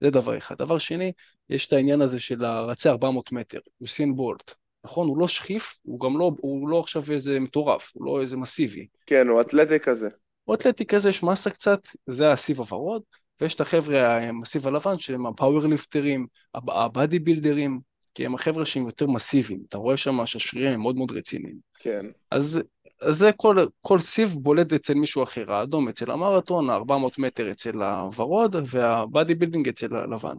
[0.00, 0.58] זה דבר אחד.
[0.58, 1.12] דבר שני,
[1.50, 4.54] יש את העניין הזה של הרצי 400 מטר, יוסין בולט.
[4.84, 5.08] נכון?
[5.08, 8.86] הוא לא שכיף, הוא גם לא, הוא לא עכשיו איזה מטורף, הוא לא איזה מסיבי.
[9.06, 10.08] כן, הוא אתלטי כזה.
[10.44, 13.02] הוא אתלטי כזה, יש מסה קצת, זה הסיב הוורוד,
[13.40, 17.80] ויש את החבר'ה עם הסיב הלבן שהם ה power lifterים, הב- ה body builderים,
[18.14, 21.56] כי הם החבר'ה שהם יותר מסיביים, אתה רואה שם שהשרירים הם מאוד מאוד רציניים.
[21.78, 22.60] כן, אז,
[23.02, 27.82] אז זה כל, כל סיב בולט אצל מישהו אחר, האדום אצל המרתון, ה-400 מטר אצל
[27.82, 30.36] הוורוד, וה body building אצל הלבן.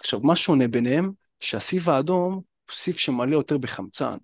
[0.00, 1.10] עכשיו, מה שונה ביניהם?
[1.40, 4.16] שהסיב האדום סיב שמלא יותר בחמצן.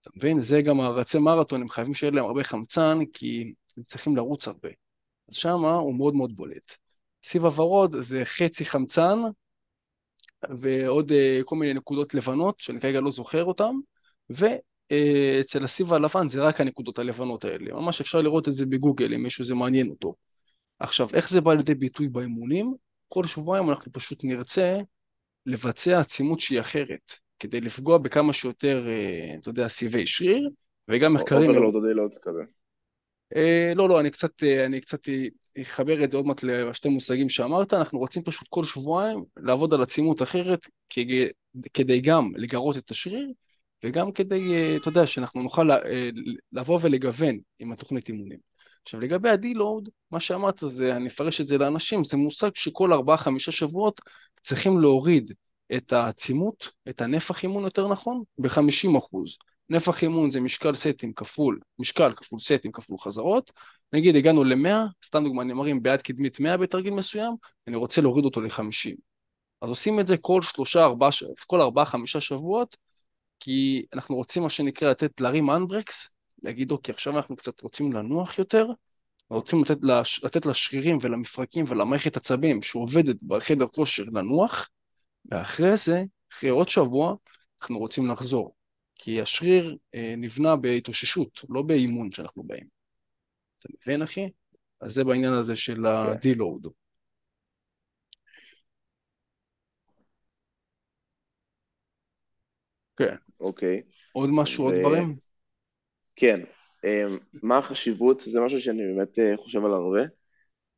[0.00, 0.40] אתה מבין?
[0.40, 4.68] זה גם הרצי מרתון, הם חייבים שיהיה להם הרבה חמצן, כי הם צריכים לרוץ הרבה.
[5.28, 6.72] אז שמה הוא מאוד מאוד בולט.
[7.24, 9.18] סיב הוורוד זה חצי חמצן,
[10.60, 13.72] ועוד אה, כל מיני נקודות לבנות, שאני כרגע לא זוכר אותן,
[14.30, 17.74] ואצל הסיב הלבן זה רק הנקודות הלבנות האלה.
[17.74, 20.14] ממש אפשר לראות את זה בגוגל, אם מישהו זה מעניין אותו.
[20.78, 22.74] עכשיו, איך זה בא לידי ביטוי באימונים?
[23.08, 24.78] כל שבועיים אנחנו פשוט נרצה
[25.46, 30.50] לבצע עצימות שהיא אחרת, כדי לפגוע בכמה שיותר, אה, אתה יודע, סיבי שריר,
[30.88, 31.50] וגם מחקרים...
[31.50, 32.42] overload או deload כזה.
[33.36, 35.00] אה, לא, לא, אני קצת, אה, אני קצת
[35.62, 39.82] אחבר את זה עוד מעט לשתי מושגים שאמרת, אנחנו רוצים פשוט כל שבועיים לעבוד על
[39.82, 41.28] עצימות אחרת, כדי,
[41.74, 43.28] כדי גם לגרות את השריר,
[43.84, 45.68] וגם כדי, אתה יודע, שאנחנו נוכל
[46.52, 48.38] לבוא ולגוון עם התוכנית אימונים.
[48.86, 53.52] עכשיו לגבי ה-deload, מה שאמרת זה, אני אפרש את זה לאנשים, זה מושג שכל ארבעה-חמישה
[53.52, 54.00] שבועות
[54.42, 55.32] צריכים להוריד
[55.76, 59.36] את העצימות, את הנפח אימון יותר נכון, ב-50 אחוז.
[59.70, 63.52] נפח אימון זה משקל סטים כפול, משקל כפול סטים כפול חזרות,
[63.92, 67.34] נגיד הגענו ל-100, סתם דוגמא, אני מרים ביד קדמית 100 בתרגיל מסוים,
[67.68, 68.96] אני רוצה להוריד אותו ל-50.
[69.62, 72.76] אז עושים את זה כל שלושה, ארבעה, ש- כל ארבעה, חמישה שבועות,
[73.40, 78.38] כי אנחנו רוצים מה שנקרא לתת, להרים אנברקס, להגיד אוקיי, עכשיו אנחנו קצת רוצים לנוח
[78.38, 78.66] יותר,
[79.30, 84.70] רוצים לתת, לש, לתת לשרירים ולמפרקים ולמערכת עצבים שעובדת בחדר כושר לנוח,
[85.30, 87.14] ואחרי זה, אחרי עוד שבוע,
[87.60, 88.56] אנחנו רוצים לחזור.
[88.94, 92.66] כי השריר אה, נבנה בהתאוששות, לא באימון שאנחנו באים.
[93.58, 94.30] אתה מבין, אחי?
[94.80, 95.86] אז זה בעניין הזה של כן.
[95.86, 96.68] ה-deload.
[102.96, 103.16] כן.
[103.40, 103.82] אוקיי.
[104.12, 105.25] עוד משהו, עוד דברים?
[106.16, 106.40] כן.
[106.84, 110.00] אמ, מה החשיבות, זה משהו שאני באמת אה, חושב עליו הרבה,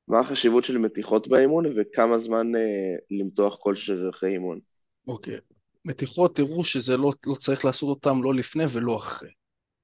[0.09, 4.61] מה החשיבות של מתיחות באימון וכמה זמן אה, למתוח כל שריר אימון?
[5.07, 5.39] אוקיי.
[5.85, 9.31] מתיחות, תראו שזה לא, לא צריך לעשות אותם לא לפני ולא אחרי.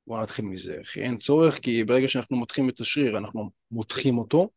[0.06, 1.00] בואו נתחיל מזה, אחי.
[1.00, 4.50] אין צורך, כי ברגע שאנחנו מותחים את השריר, אנחנו מותחים אותו,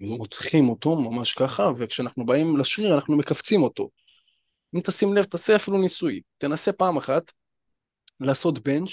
[0.00, 3.90] מותחים אותו ממש ככה, וכשאנחנו באים לשריר, אנחנו מכווצים אותו.
[4.74, 6.20] אם תשים לב, תעשה אפילו ניסוי.
[6.38, 7.32] תנסה פעם אחת
[8.20, 8.90] לעשות בנץ',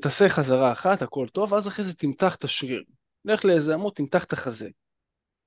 [0.00, 2.84] תעשה חזרה אחת, הכל טוב, ואז אחרי זה תמתח את השריר.
[3.24, 4.68] לך לאיזה עמוד, תמתח את החזה.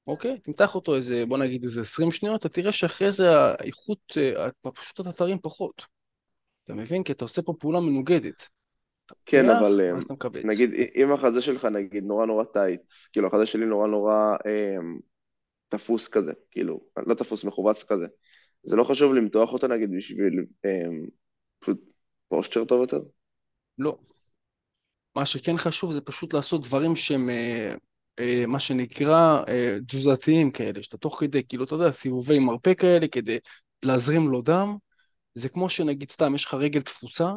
[0.08, 0.40] אוקיי?
[0.40, 5.00] תמתח אותו איזה, בוא נגיד איזה 20 שניות, אתה תראה שאחרי זה האיכות, אה, פשוט
[5.00, 5.86] התתרים פחות.
[6.64, 7.04] אתה מבין?
[7.04, 8.48] כי אתה עושה פה פעולה מנוגדת.
[9.26, 10.42] כן, אבל אה.
[10.44, 14.78] נגיד, אם החזה שלך נגיד נורא נורא טייט, כאילו החזה שלי נורא נורא אה,
[15.70, 18.06] תפוס כזה, כאילו, לא תפוס, מכווץ כזה,
[18.64, 20.88] זה לא חשוב למתוח אותו נגיד בשביל אה,
[21.60, 21.82] פשוט
[22.28, 23.00] פושטר טוב יותר?
[23.78, 23.98] לא.
[25.16, 27.76] מה שכן חשוב זה פשוט לעשות דברים שהם אה,
[28.20, 33.08] אה, מה שנקרא אה, תזוזתיים כאלה, שאתה תוך כדי, כאילו, אתה יודע, סיבובי מרפא כאלה
[33.08, 33.38] כדי
[33.86, 34.78] להזרים לו דם.
[35.36, 37.32] זה כמו שנגיד סתם, יש לך רגל תפוסה,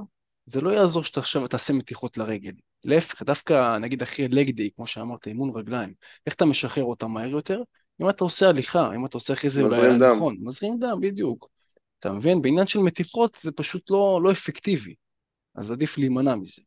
[0.47, 2.53] זה לא יעזור שאתה עכשיו תעשה מתיחות לרגל.
[2.85, 5.95] להפך, דווקא נגיד אחרי לג דיי, כמו שאמרת, אימון רגליים,
[6.27, 7.63] איך אתה משחרר אותה מהר יותר?
[8.03, 10.13] אם אתה עושה הליכה, אם אתה עושה אחרי זה מזרים דם.
[10.17, 11.49] נכון, מזרים דם, בדיוק.
[11.99, 12.43] אתה מבין?
[12.43, 14.95] בעניין של מתיחות זה פשוט לא, לא אפקטיבי,
[15.55, 16.63] אז עדיף להימנע מזה.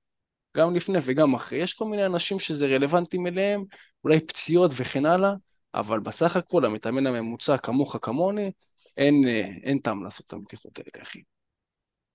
[0.57, 1.59] גם לפני וגם אחרי.
[1.59, 3.63] יש כל מיני אנשים שזה רלוונטיים אליהם,
[4.03, 5.33] אולי פציעות וכן הלאה,
[5.73, 8.51] אבל בסך הכל המתאמן הממוצע כמוך כמוני,
[8.97, 11.21] אין, אה, אין טעם לעשות את המתיחות האלה, אחי.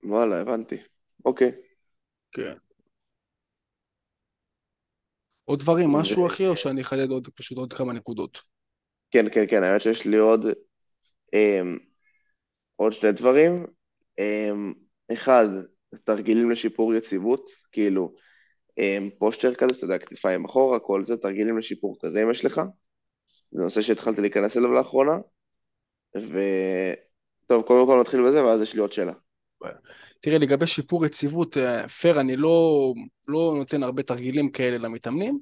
[0.05, 0.77] וואלה, הבנתי.
[1.25, 1.53] אוקיי.
[2.33, 2.55] כן.
[5.45, 8.43] עוד דברים, ו- משהו אחי, או שאני אחדד עוד, פשוט עוד כמה נקודות?
[9.11, 10.47] כן, כן, כן, האמת שיש לי עוד,
[11.33, 11.79] אמ,
[12.77, 13.67] עוד שני דברים.
[14.19, 14.73] אמ,
[15.13, 15.49] אחד,
[16.05, 18.15] תרגילים לשיפור יציבות, כאילו
[18.79, 22.61] אמ, פושטר כזה, אתה יודע, כתפיים אחורה, כל זה, תרגילים לשיפור כזה אם יש לך.
[23.51, 25.17] זה נושא שהתחלתי להיכנס אליו לאחרונה.
[26.15, 29.13] וטוב, קודם כל נתחיל בזה, ואז יש לי עוד שאלה.
[30.21, 32.93] תראה, לגבי שיפור יציבות, אה, פייר, אני לא,
[33.29, 35.39] לא נותן הרבה תרגילים כאלה למתאמנים,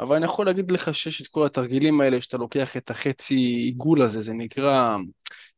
[0.00, 4.02] אבל אני יכול להגיד לך שיש את כל התרגילים האלה, שאתה לוקח את החצי עיגול
[4.02, 4.96] הזה, זה נקרא,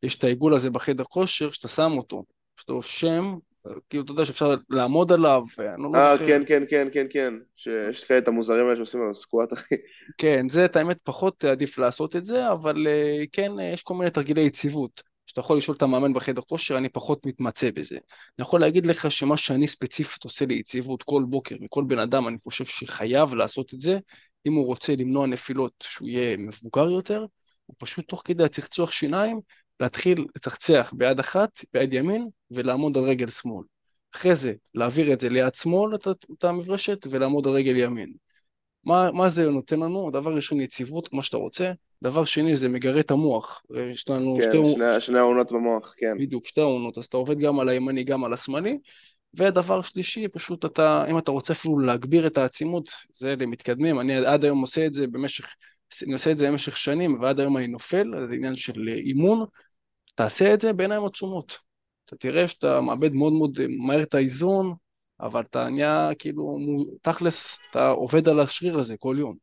[0.02, 2.24] יש את העיגול הזה בחדר כושר, שאתה שם אותו,
[2.56, 3.51] שאתה רושם, אה,
[3.90, 6.26] כאילו, אתה יודע שאפשר לעמוד עליו, ואני לא אה, זוכר.
[6.26, 7.34] כן, כן, כן, כן, כן.
[7.56, 9.74] שיש כאלה את המוזרים האלה שעושים על הסקואט, אחי.
[10.18, 13.94] כן, זה את האמת פחות עדיף לעשות את זה, אבל אה, כן, אה, יש כל
[13.94, 17.96] מיני תרגילי יציבות, שאתה יכול לשאול את המאמן בחדר כושר, אני פחות מתמצא בזה.
[17.96, 22.38] אני יכול להגיד לך שמה שאני ספציפית עושה ליציבות כל בוקר, וכל בן אדם, אני
[22.38, 23.98] חושב שחייב לעשות את זה,
[24.46, 27.26] אם הוא רוצה למנוע נפילות שהוא יהיה מבוגר יותר,
[27.66, 29.40] הוא פשוט תוך כדי הצחצוח שיניים,
[29.82, 33.64] להתחיל לצחצח ביד אחת, ביד ימין, ולעמוד על רגל שמאל.
[34.14, 38.12] אחרי זה, להעביר את זה ליד שמאל, את ה- את המברשת, ולעמוד על רגל ימין.
[38.84, 40.10] מה, מה זה נותן לנו?
[40.10, 41.72] דבר ראשון יציבות, כמו שאתה רוצה.
[42.02, 43.62] דבר שני זה מגרה את המוח.
[43.92, 46.18] יש לנו שתי, כן, שני, שני העונות במוח, כן.
[46.18, 48.78] בדיוק, שתי עונות, אז אתה עובד גם על הימני, גם על השמאלי.
[49.34, 54.00] ודבר שלישי, פשוט אתה, אם אתה רוצה אפילו להגביר את העצימות, זה למתקדמים.
[54.00, 55.44] אני עד היום עושה את זה במשך,
[56.02, 59.44] אני עושה את זה במשך שנים, ועד היום אני נופל, זה עניין של אימון.
[60.14, 61.58] תעשה את זה בעיניים עצומות.
[62.04, 64.74] אתה תראה שאתה מאבד מאוד מאוד מהר את האיזון,
[65.20, 66.58] אבל אתה נהיה כאילו,
[67.02, 69.36] תכלס, אתה עובד על השריר הזה כל יום.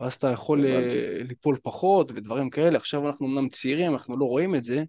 [0.00, 0.66] ואז אתה יכול.
[0.66, 2.76] אה, ליפול פחות ודברים כאלה.
[2.78, 4.84] עכשיו אנחנו אמנם צעירים, אנחנו לא רואים את זה,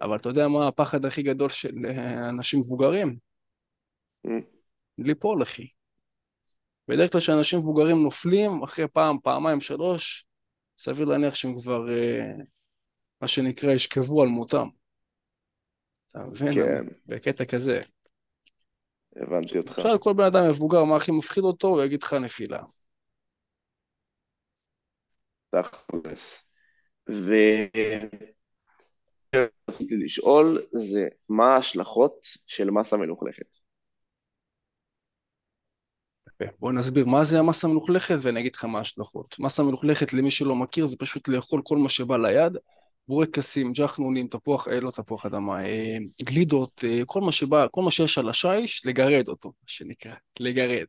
[0.00, 3.16] אבל אתה יודע מה הפחד הכי גדול של אה, אנשים מבוגרים?
[4.98, 5.66] ליפול, אחי.
[6.88, 10.26] בדרך כלל כשאנשים מבוגרים נופלים, אחרי פעם, פעמיים, שלוש,
[10.78, 12.32] סביר להניח שהם כבר, אה,
[13.26, 14.68] מה שנקרא, ישכבו על מותם.
[16.10, 16.54] אתה מבין?
[16.54, 17.80] כן, בקטע כזה.
[19.16, 19.78] הבנתי אותך.
[19.78, 22.62] עכשיו כל בן אדם מבוגר, מה הכי מפחיד אותו, הוא יגיד לך נפילה.
[25.50, 26.52] תכלס.
[27.06, 27.66] ורציתי
[30.04, 33.58] לשאול, זה מה ההשלכות של מסה מלוכלכת?
[36.28, 36.44] יפה.
[36.58, 39.38] בוא נסביר מה זה המסה המלוכלכת ואני אגיד לך מה ההשלכות.
[39.38, 42.52] מסה מלוכלכת, למי שלא מכיר, זה פשוט לאכול כל מה שבא ליד,
[43.08, 48.18] בורקסים, ג'חנונים, תפוח, לא תפוח אדמה, אה, גלידות, אה, כל מה שבא, כל מה שיש
[48.18, 50.86] על השיש, לגרד אותו, מה שנקרא, לגרד.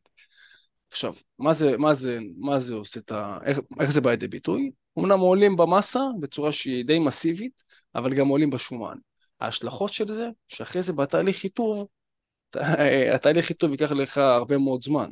[0.90, 3.38] עכשיו, מה זה, מה זה, מה זה עושה את ה...
[3.44, 4.70] איך, איך זה בא לידי ביטוי?
[4.98, 7.62] אמנם עולים במסה בצורה שהיא די מסיבית,
[7.94, 8.96] אבל גם עולים בשומן.
[9.40, 11.88] ההשלכות של זה, שאחרי זה בתהליך חיטוב,
[13.14, 15.10] התהליך חיטוב ייקח לך הרבה מאוד זמן.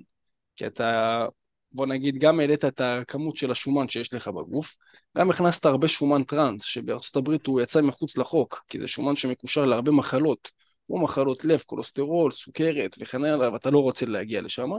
[0.57, 1.27] כי אתה,
[1.73, 4.77] בוא נגיד, גם העלית את הכמות של השומן שיש לך בגוף,
[5.19, 9.65] גם הכנסת הרבה שומן טראנס, שבארצות הברית הוא יצא מחוץ לחוק, כי זה שומן שמקושר
[9.65, 10.51] להרבה מחלות,
[10.87, 14.71] כמו מחלות לב, כולסטרול, סוכרת וכן הלאה, ואתה לא רוצה להגיע לשם,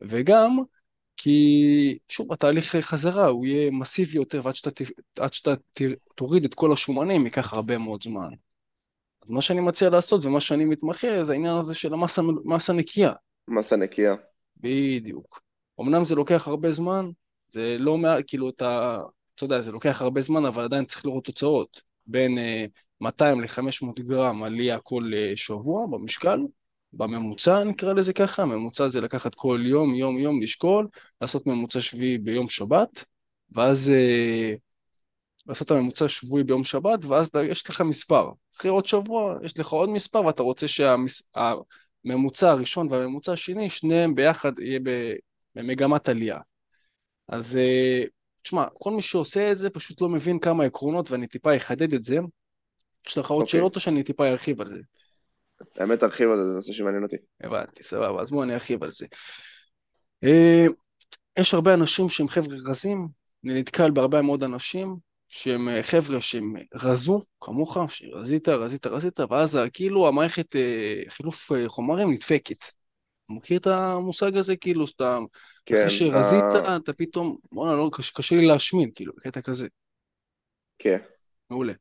[0.00, 0.58] וגם
[1.16, 4.84] כי, שוב, התהליך חזרה הוא יהיה מסיבי יותר, ועד שאתה,
[5.18, 5.54] עד שאתה
[6.14, 8.28] תוריד את כל השומנים ייקח הרבה מאוד זמן.
[9.22, 13.12] אז מה שאני מציע לעשות ומה שאני מתמחה זה העניין הזה של המסה מסה נקייה.
[13.48, 14.14] מסה נקייה.
[14.56, 15.47] בדיוק.
[15.80, 17.10] אמנם זה לוקח הרבה זמן,
[17.48, 18.98] זה לא מעט, כאילו אתה,
[19.34, 21.88] אתה יודע, זה לוקח הרבה זמן, אבל עדיין צריך לראות תוצאות.
[22.06, 22.64] בין אה,
[23.00, 26.40] 200 ל-500 גרם עלייה כל אה, שבוע במשקל,
[26.92, 30.88] בממוצע נקרא לזה ככה, ממוצע זה לקחת כל יום, יום, יום, לשקול,
[31.20, 33.04] לעשות ממוצע שביעי ביום שבת,
[33.52, 34.54] ואז אה,
[35.46, 38.30] לעשות את הממוצע השבועי ביום שבת, ואז יש לך מספר.
[38.56, 44.58] אחרי עוד שבוע יש לך עוד מספר, ואתה רוצה שהממוצע הראשון והממוצע השני, שניהם ביחד
[44.58, 44.80] יהיה
[45.54, 46.38] במגמת עלייה.
[47.28, 48.04] אז אה,
[48.42, 52.04] תשמע, כל מי שעושה את זה פשוט לא מבין כמה עקרונות, ואני טיפה אחדד את
[52.04, 52.18] זה.
[53.06, 53.44] יש לך עוד okay.
[53.44, 53.60] אוקיי.
[53.60, 54.78] שאלות או שאני טיפה ארחיב על זה?
[55.76, 57.16] האמת, תרחיב על זה, זה נושא שמעניין אותי.
[57.40, 59.06] הבנתי, סבבה, אז בואו אני ארחיב על זה.
[60.24, 60.66] אה,
[61.38, 63.08] יש הרבה אנשים שהם חבר'ה רזים,
[63.44, 64.96] אני נתקל בהרבה מאוד אנשים
[65.28, 70.56] שהם אה, חבר'ה שהם רזו, כמוך, שרזית, רזית, רזית, ואז כאילו המערכת
[71.08, 72.77] חילוף חומרים נדפקת.
[73.28, 74.56] מכיר את המושג הזה?
[74.56, 75.18] כאילו, שאתה,
[75.66, 76.76] כן, אחרי שרזית, uh...
[76.76, 79.68] אתה פתאום, בואנה, לא, קשה לי להשמין, כאילו, בקטע כזה.
[80.78, 80.98] כן.
[81.50, 81.72] מעולה.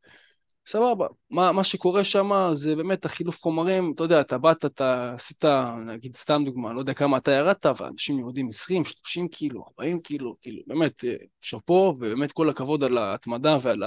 [0.69, 1.07] סבבה.
[1.29, 5.45] מה, מה שקורה שם זה באמת החילוף חומרים, אתה יודע, אתה באת, אתה עשית,
[5.85, 10.35] נגיד, סתם דוגמה, לא יודע כמה אתה ירדת, ואנשים יורדים 20, 30 קילו, 40 קילו,
[10.41, 13.83] כאילו, באמת, אה, שאפו, ובאמת כל הכבוד על ההתמדה ועל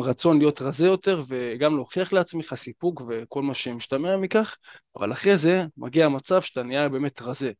[0.00, 4.56] הרצון להיות רזה יותר, וגם להוכיח לעצמך סיפוק וכל מה שמשתמע מכך,
[4.96, 7.52] אבל אחרי זה מגיע המצב שאתה נהיה באמת רזה,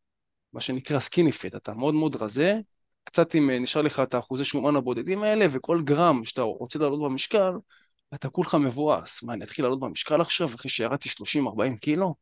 [0.52, 2.54] מה שנקרא skinny fit, אתה מאוד מאוד רזה,
[3.04, 7.00] קצת אם אה, נשאר לך את האחוזי שומן הבודדים האלה, וכל גרם שאתה רוצה לעלות
[7.10, 7.52] במשקל,
[8.14, 9.22] אתה כולך מבואס.
[9.22, 12.14] מה, אני אתחיל לעלות במשקל עכשיו אחרי שירדתי 30-40 קילו?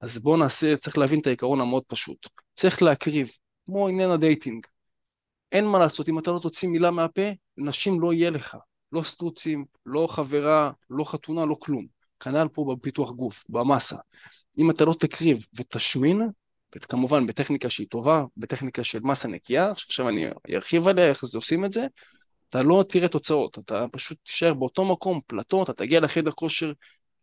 [0.00, 2.28] אז בואו נעשה, צריך להבין את העיקרון המאוד פשוט.
[2.54, 3.30] צריך להקריב,
[3.66, 4.66] כמו עניין ה dating.
[5.52, 7.22] אין מה לעשות, אם אתה לא תוציא מילה מהפה,
[7.56, 8.56] נשים לא יהיה לך.
[8.92, 11.86] לא סטוצים, לא חברה, לא חתונה, לא כלום.
[12.20, 13.96] כנ"ל פה בפיתוח גוף, במסה.
[14.58, 16.22] אם אתה לא תקריב ותשמין,
[16.76, 21.72] וכמובן בטכניקה שהיא טובה, בטכניקה של מסה נקייה, שעכשיו אני ארחיב עליה איך עושים את
[21.72, 21.86] זה,
[22.56, 26.72] אתה לא תראה תוצאות, אתה פשוט תישאר באותו מקום, פלטו, אתה תגיע לחדר כושר,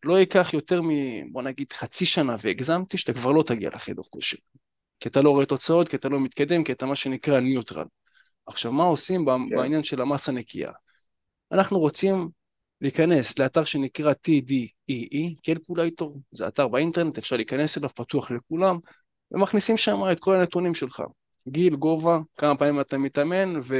[0.03, 0.87] לא ייקח יותר מ...
[1.31, 4.37] בוא נגיד חצי שנה והגזמתי, שאתה כבר לא תגיע לחדר כושר.
[4.99, 7.85] כי אתה לא רואה תוצאות, כי אתה לא מתקדם, כי אתה מה שנקרא neutral.
[8.45, 9.55] עכשיו, מה עושים כן.
[9.55, 10.71] בעניין של המסה נקייה?
[11.51, 12.29] אנחנו רוצים
[12.81, 18.77] להיכנס לאתר שנקרא TDEE, calculator, זה אתר באינטרנט, אפשר להיכנס אליו, פתוח לכולם,
[19.31, 21.03] ומכניסים שם את כל הנתונים שלך.
[21.49, 23.75] גיל, גובה, כמה פעמים אתה מתאמן, ו...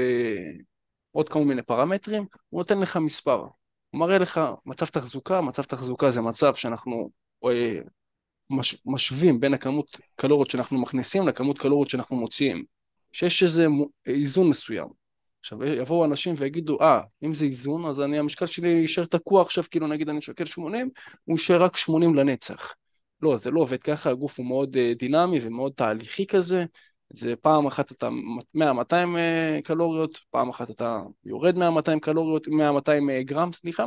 [1.13, 3.45] עוד כמה מיני פרמטרים, הוא נותן לך מספר.
[3.89, 7.09] הוא מראה לך מצב תחזוקה, מצב תחזוקה זה מצב שאנחנו
[7.45, 7.79] אה,
[8.49, 12.63] מש, משווים בין הכמות קלוריות שאנחנו מכניסים לכמות קלוריות שאנחנו מוציאים,
[13.11, 13.65] שיש איזה
[14.05, 14.87] איזון מסוים.
[15.39, 19.41] עכשיו יבואו אנשים ויגידו, אה, ah, אם זה איזון אז אני, המשקל שלי יישאר תקוע
[19.41, 20.89] עכשיו, כאילו נגיד אני שוקל 80,
[21.23, 22.73] הוא יישאר רק 80 לנצח.
[23.21, 26.65] לא, זה לא עובד ככה, הגוף הוא מאוד אה, דינמי ומאוד תהליכי כזה,
[27.13, 28.09] זה פעם אחת אתה
[28.57, 31.59] 100-200 אה, קלוריות, פעם אחת אתה יורד 100-200
[32.01, 32.51] קלוריות, 100-200
[33.09, 33.85] אה, גרם, סליחה.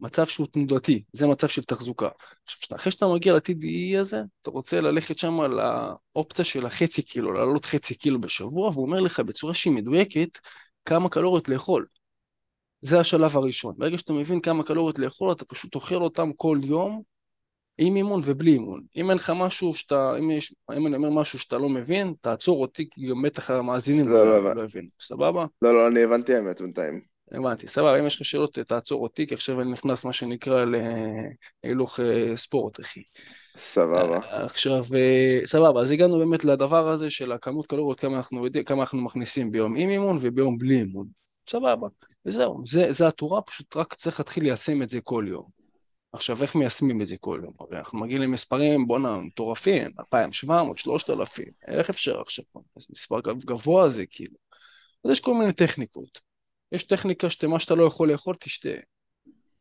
[0.00, 2.08] מצב שהוא תנודתי, זה מצב של תחזוקה.
[2.44, 7.64] עכשיו, אחרי שאתה מגיע ל-TDE הזה, אתה רוצה ללכת שם לאופציה של החצי קילו, לעלות
[7.64, 10.38] חצי קילו בשבוע, והוא אומר לך בצורה שהיא מדויקת
[10.84, 11.86] כמה קלוריות לאכול.
[12.82, 13.74] זה השלב הראשון.
[13.78, 17.02] ברגע שאתה מבין כמה קלוריות לאכול, אתה פשוט אוכל אותם כל יום,
[17.78, 18.82] עם אימון ובלי אימון.
[18.96, 22.62] אם אין לך משהו שאתה, אם, יש, אם אני אומר משהו שאתה לא מבין, תעצור
[22.62, 24.88] אותי, כי גם בטח המאזינים לא, לא, לא, לא הבינו.
[25.00, 25.46] סבבה?
[25.62, 27.00] לא, לא, אני הבנתי האמת בינתיים.
[27.32, 30.64] הבנתי, סבבה, אם יש לך שאלות תעצור אותי, כי עכשיו אני נכנס מה שנקרא
[31.64, 33.02] להילוך אה, ספורט, אחי.
[33.56, 34.18] סבבה.
[34.18, 38.82] אה, עכשיו, אה, סבבה, אז הגענו באמת לדבר הזה של הכמות קלוריות, כמה אנחנו, כמה
[38.82, 41.06] אנחנו מכניסים ביום עם אימון וביום בלי אימון.
[41.50, 41.88] סבבה,
[42.26, 45.61] וזהו, זה, זה התורה, פשוט רק צריך להתחיל ליישם את זה כל יום.
[46.12, 47.54] עכשיו, איך מיישמים את זה כל יום?
[47.60, 52.44] הרי אנחנו מגיעים למספרים, בואנה, מטורפים, 2,700, 3,000, איך אפשר עכשיו?
[52.90, 54.36] מספר גבוה זה כאילו.
[55.04, 56.20] אז יש כל מיני טכניקות.
[56.72, 58.68] יש טכניקה שמה שאתה לא יכול לאכול, תשתה.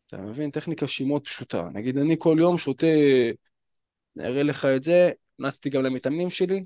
[0.07, 0.51] אתה מבין?
[0.51, 1.63] טכניקה שהיא מאוד פשוטה.
[1.73, 2.87] נגיד, אני כל יום שותה,
[4.17, 6.63] אני אראה לך את זה, נצתי גם למתאמנים שלי.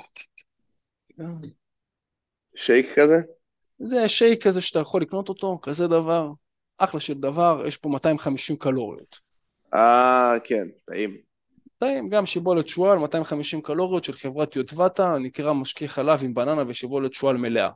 [2.55, 3.15] שייק כזה?
[3.79, 6.31] זה שייק כזה שאתה יכול לקנות אותו, כזה דבר.
[6.77, 9.24] אחלה של דבר, יש פה 250 קלוריות.
[9.75, 11.17] אה, כן, טעים.
[11.77, 17.13] טעים, גם שיבולת שועל, 250 קלוריות של חברת יוטבתה, נקרא משקה חלב עם בננה ושיבולת
[17.13, 17.69] שועל מלאה.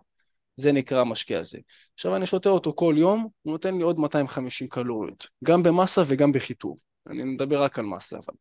[0.57, 1.57] זה נקרא המשקה הזה.
[1.93, 6.31] עכשיו אני שותה אותו כל יום, הוא נותן לי עוד 250 קלוריות, גם במסה וגם
[6.31, 6.77] בחיטוב.
[7.09, 8.33] אני מדבר רק על מסה אבל.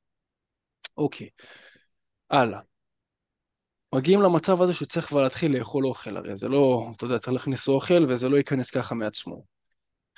[0.97, 1.29] אוקיי,
[2.31, 2.61] הלאה.
[3.95, 7.69] מגיעים למצב הזה שצריך כבר להתחיל לאכול אוכל, הרי זה לא, אתה יודע, צריך להכניס
[7.69, 9.58] אוכל וזה לא ייכנס ככה מעצמו.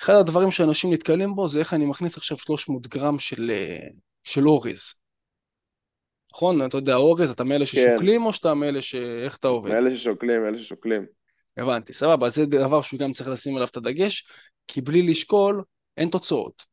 [0.01, 3.87] אחד הדברים שאנשים נתקלים בו זה איך אני מכניס עכשיו 300 גרם של, אה,
[4.23, 4.93] של אורז.
[6.33, 6.65] נכון?
[6.65, 7.65] אתה יודע, אורז, אתה מאלה כן.
[7.65, 8.27] ששוקלים כן.
[8.27, 8.95] או שאתה מאלה ש...
[8.95, 9.71] איך אתה עובד?
[9.71, 11.05] מאלה ששוקלים, מאלה ששוקלים.
[11.57, 14.27] הבנתי, סבבה, זה דבר שהוא גם צריך לשים עליו את הדגש,
[14.67, 15.63] כי בלי לשקול
[15.97, 16.63] אין תוצאות.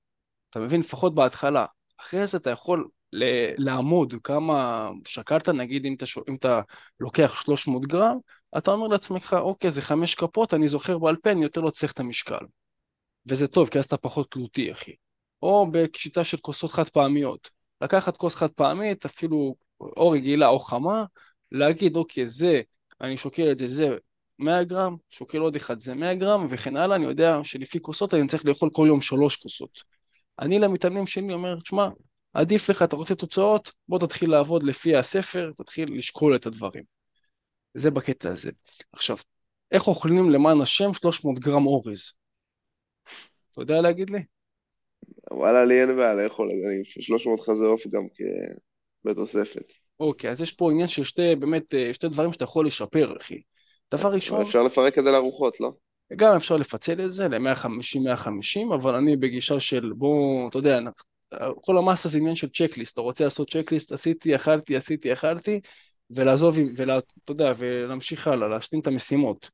[0.50, 0.80] אתה מבין?
[0.80, 1.66] לפחות בהתחלה.
[2.00, 6.60] אחרי זה אתה יכול ל- לעמוד כמה שקלת, נגיד אם אתה, ש- אם אתה
[7.00, 8.16] לוקח 300 גרם,
[8.58, 11.92] אתה אומר לעצמך, אוקיי, זה חמש כפות, אני זוכר בעל פה, אני יותר לא צריך
[11.92, 12.44] את המשקל.
[13.28, 14.92] וזה טוב, כי אז אתה פחות תלותי, אחי.
[15.42, 17.50] או בשיטה של כוסות חד פעמיות.
[17.80, 21.04] לקחת כוס חד פעמית, אפילו או רגילה או חמה,
[21.52, 22.60] להגיד, אוקיי, זה,
[23.00, 23.96] אני שוקל את זה, זה
[24.38, 28.28] 100 גרם, שוקל עוד אחד, זה 100 גרם, וכן הלאה, אני יודע שלפי כוסות אני
[28.28, 29.82] צריך לאכול כל יום שלוש כוסות.
[30.38, 31.88] אני למתאמנים שלי אומר, תשמע,
[32.32, 36.84] עדיף לך, אתה רוצה תוצאות, בוא תתחיל לעבוד לפי הספר, תתחיל לשקול את הדברים.
[37.74, 38.50] זה בקטע הזה.
[38.92, 39.16] עכשיו,
[39.72, 42.12] איך אוכלים למען השם 300 גרם אורז?
[43.62, 44.18] אתה יודע להגיד לי?
[45.30, 48.58] וואלה, לי אין בעיה לאכול, אני 300 חזה עוף גם כ-
[49.04, 49.72] בתוספת.
[50.00, 53.38] אוקיי, אז יש פה עניין של שתי, באמת, אה, שתי דברים שאתה יכול לשפר, אחי.
[53.94, 55.72] דבר ראשון, אפשר לפרק את זה לארוחות, לא?
[56.16, 60.78] גם אפשר לפצל את זה ל-150-150, אבל אני בגישה של בוא, אתה יודע,
[61.60, 65.60] כל המסה זה עניין של צ'קליסט, אתה רוצה לעשות צ'קליסט, עשיתי, אכלתי, עשיתי, אכלתי,
[66.10, 66.92] ולעזוב, ואתה
[67.32, 69.50] יודע, ולהמשיך הלאה, להשלים את המשימות.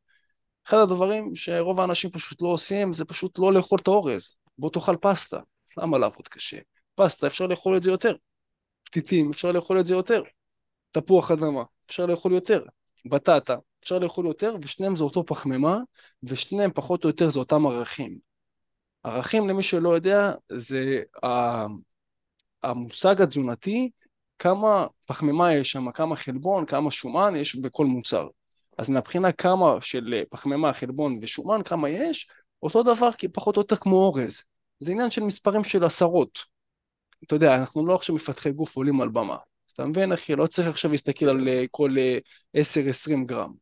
[0.66, 4.36] אחד הדברים שרוב האנשים פשוט לא עושים, זה פשוט לא לאכול את האורז.
[4.58, 5.40] בוא תאכל פסטה,
[5.76, 6.58] למה לעבוד קשה?
[6.94, 8.16] פסטה, אפשר לאכול את זה יותר.
[8.84, 10.22] פתיתים, אפשר לאכול את זה יותר.
[10.90, 12.64] תפוח אדמה, אפשר לאכול יותר.
[13.06, 15.78] בטטה, אפשר לאכול יותר, ושניהם זה אותו פחמימה,
[16.22, 18.18] ושניהם פחות או יותר זה אותם ערכים.
[19.02, 21.02] ערכים, למי שלא יודע, זה
[22.62, 23.90] המושג התזונתי,
[24.38, 28.28] כמה פחמימה יש שם, כמה חלבון, כמה שומן יש בכל מוצר.
[28.78, 32.28] אז מהבחינה כמה של פחמימה, חלבון ושומן, כמה יש,
[32.62, 34.42] אותו דבר כי פחות או יותר כמו אורז.
[34.80, 36.38] זה עניין של מספרים של עשרות.
[37.26, 39.34] אתה יודע, אנחנו לא עכשיו מפתחי גוף עולים על במה.
[39.34, 40.36] אז אתה מבין, אחי?
[40.36, 42.18] לא צריך עכשיו להסתכל על אה, כל אה,
[42.56, 43.52] 10-20 גרם.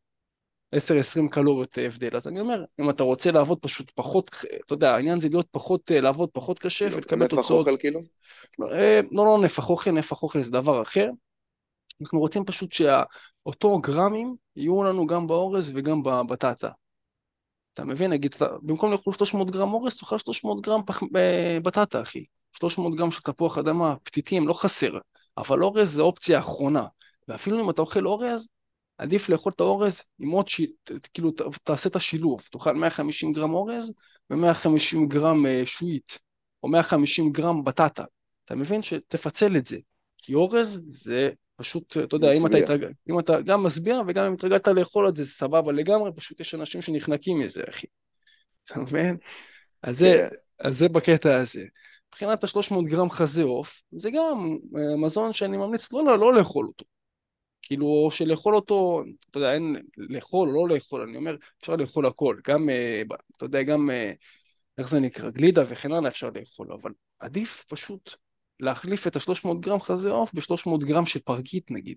[0.77, 2.17] 10-20 קלוריות אה, הבדל.
[2.17, 4.31] אז אני אומר, אם אתה רוצה לעבוד פשוט פחות,
[4.67, 7.67] אתה יודע, העניין זה להיות פחות, אה, לעבוד פחות קשה לא, ולקבל נפח תוצאות.
[7.67, 8.01] אוכל כאילו?
[8.59, 11.11] לא, אה, לא, לא נפח אוכל, נפח אוכל זה דבר אחר.
[12.01, 16.71] אנחנו רוצים פשוט שאותו גרמים יהיו לנו גם באורז וגם בבטטה.
[17.75, 18.11] אתה מבין?
[18.11, 21.03] נגיד, אתה- במקום לאכול 300 גרם אורז, תאכל 300 גרם פח...
[21.17, 22.25] אה, בטטה, אחי.
[22.53, 24.99] 300 גרם של תפוח אדמה, פתיתים, לא חסר.
[25.39, 26.87] אבל אורז זה אופציה אחרונה.
[27.29, 28.49] ואפילו אם אתה אוכל אורז,
[28.99, 30.61] עדיף לאכול את האורז עם עוד ש...
[31.15, 32.41] כאילו, ת- תעשה את השילוב.
[32.51, 33.93] תאכל 150 גרם אורז
[34.31, 36.19] ו-150 גרם אה, שועית,
[36.63, 38.05] או 150 גרם בטטה.
[38.45, 38.83] אתה מבין?
[38.83, 39.79] שתפצל את זה.
[40.23, 42.57] כי אורז זה פשוט, אתה יודע, אם אתה.
[42.57, 42.85] התרג...
[43.11, 46.55] אם אתה גם משביע וגם אם התרגלת לאכול את זה, זה סבבה לגמרי, פשוט יש
[46.55, 47.87] אנשים שנחנקים מזה, אחי.
[48.65, 49.17] אתה מבין?
[49.83, 50.37] אז זה, כן.
[50.69, 51.65] אז זה בקטע הזה.
[52.09, 56.67] מבחינת ה-300 גרם חזה עוף, זה גם אה, מזון שאני ממליץ לא, לא, לא לאכול
[56.67, 56.85] אותו.
[57.63, 62.37] כאילו, שלאכול אותו, אתה יודע, אין לאכול או לא לאכול, אני אומר, אפשר לאכול הכל.
[62.49, 63.03] גם, אה,
[63.37, 64.13] אתה יודע, גם, אה,
[64.79, 68.15] איך זה נקרא, גלידה וכן הלאה אפשר לאכול, אבל עדיף פשוט
[68.61, 71.97] להחליף את ה-300 גרם חזה עוף ב-300 גרם של פרגית נגיד.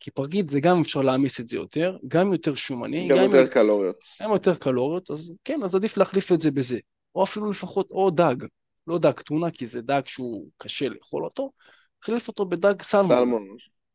[0.00, 3.46] כי פרגית זה גם אפשר להעמיס את זה יותר, גם יותר שומני, גם גם יותר
[3.46, 3.96] קלוריות.
[4.22, 6.78] גם יותר קלוריות, אז כן, אז עדיף להחליף את זה בזה.
[7.14, 8.36] או אפילו לפחות, או דג,
[8.86, 11.50] לא דג טונה, כי זה דג שהוא קשה לאכול אותו,
[12.02, 13.08] החליף אותו בדג סלמון.
[13.08, 13.46] סלמון.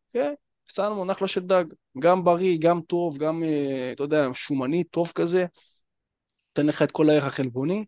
[0.10, 0.34] כן,
[0.70, 1.64] סלמון, אחלה של דג.
[2.00, 5.46] גם בריא, גם טוב, גם, אה, אתה יודע, שומני, טוב כזה.
[6.50, 7.86] נותן לך את כל הערך החלבוני.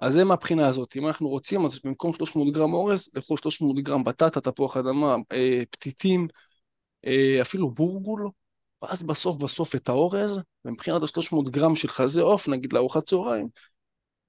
[0.00, 0.96] אז זה מהבחינה הזאת.
[0.96, 5.62] אם אנחנו רוצים, אז במקום 300 גרם אורז, לאכול 300 גרם בטטה, תפוח אדמה, אה,
[5.70, 6.28] פתיתים,
[7.06, 8.28] אה, אפילו בורגול,
[8.82, 13.48] ואז בסוף בסוף את האורז, ומבחינת ה-300 גרם של חזה עוף, נגיד לארוחת צהריים,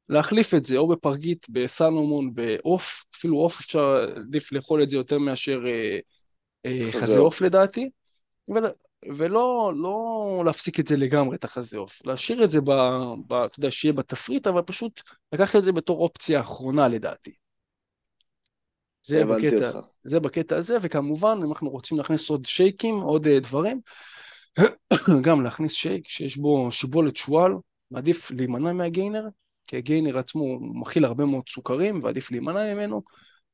[0.09, 5.17] להחליף את זה או בפרגית, בסלמון, בעוף, אפילו עוף אפשר עדיף לאכול את זה יותר
[5.19, 5.99] מאשר אה,
[6.65, 7.41] אה, חזה עוף.
[7.41, 7.89] לדעתי,
[9.05, 12.71] ולא לא להפסיק את זה לגמרי, את החזה עוף, להשאיר את זה, ב,
[13.27, 15.01] ב, אתה יודע, שיהיה בתפריט, אבל פשוט
[15.33, 17.31] לקחת את זה בתור אופציה אחרונה לדעתי.
[19.01, 19.87] זה בקטע, אותך.
[20.03, 23.81] זה בקטע הזה, וכמובן אם אנחנו רוצים להכניס עוד שייקים, עוד אה, דברים,
[25.25, 27.51] גם להכניס שייק שיש בו שיבולת שועל,
[27.93, 29.27] עדיף להימנע מהגיינר,
[29.67, 33.01] כי הגיינר עצמו מכיל הרבה מאוד סוכרים ועדיף להימנע ממנו.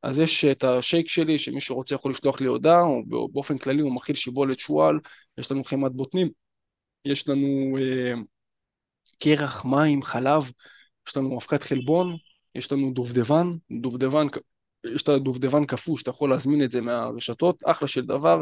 [0.03, 3.95] אז יש את השייק שלי, שמי שרוצה יכול לשלוח לי הודעה, או באופן כללי הוא
[3.95, 4.99] מכיל שיבולת שועל,
[5.37, 6.29] יש לנו חמת בוטנים,
[7.05, 8.13] יש לנו אה,
[9.23, 10.51] קרח, מים, חלב,
[11.07, 12.17] יש לנו אבקת חלבון,
[12.55, 13.47] יש לנו דובדבן,
[13.81, 14.27] דובדבן,
[14.95, 18.41] יש את הדובדבן קפוא, שאתה יכול להזמין את זה מהרשתות, אחלה של דבר,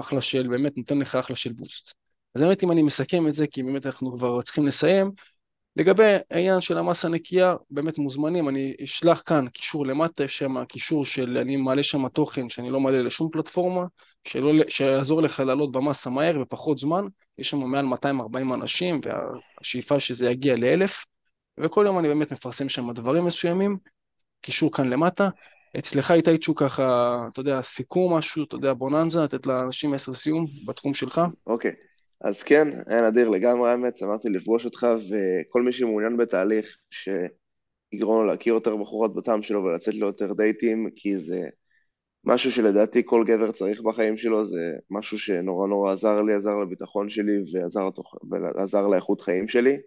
[0.00, 1.94] אחלה של, באמת נותן לך אחלה של בוסט.
[2.34, 5.10] אז באמת אם אני מסכם את זה, כי באמת אנחנו כבר צריכים לסיים,
[5.76, 11.06] לגבי העניין של המסה נקייה, באמת מוזמנים, אני אשלח כאן קישור למטה, יש שם קישור
[11.06, 13.84] של, אני מעלה שם תוכן שאני לא מעלה לשום פלטפורמה,
[14.24, 17.04] שלא, שיעזור לך לעלות במסה מהר ופחות זמן,
[17.38, 21.04] יש שם מעל 240 אנשים, והשאיפה שזה יגיע לאלף,
[21.60, 23.76] וכל יום אני באמת מפרסם שם דברים מסוימים,
[24.40, 25.28] קישור כאן למטה.
[25.78, 30.46] אצלך איתי צ'ו ככה, אתה יודע, סיכום משהו, אתה יודע, בוננזה, לתת לאנשים מסר סיום
[30.66, 31.20] בתחום שלך.
[31.46, 31.70] אוקיי,
[32.24, 38.24] אז כן, היה נדיר לגמרי האמת, שמחתי לפגוש אותך, וכל מי שמעוניין בתהליך שיגרום לו
[38.24, 41.48] להכיר יותר בחורות בטעם שלו ולצאת ליותר דייטים, כי זה
[42.24, 47.08] משהו שלדעתי כל גבר צריך בחיים שלו, זה משהו שנורא נורא עזר לי, עזר לביטחון
[47.08, 49.78] שלי ועזר, לתוך, ועזר לאיכות חיים שלי.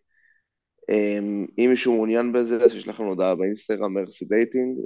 [0.89, 4.77] אמ, אם מישהו מעוניין בזה, אז שישלח לנו הודעה באינסטגרם מרסי דייטינג,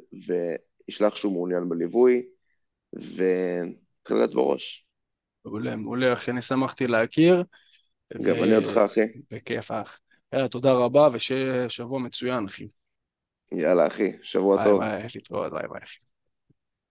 [0.88, 2.24] וישלח שהוא מעוניין בליווי,
[2.94, 4.91] ונתחיל לדעת בראש.
[5.46, 7.44] מעולה, מעולה, אחי, אני שמחתי להכיר.
[8.22, 8.44] גם ו...
[8.44, 9.02] אני אותך, אחי.
[9.32, 10.00] בכיף, אח.
[10.34, 12.68] יאללה, תודה רבה, ושיהיה שבוע מצוין, אחי.
[13.52, 14.80] יאללה, אחי, שבוע ביי טוב.
[14.80, 15.82] ביי, להתראות, ביי ביי.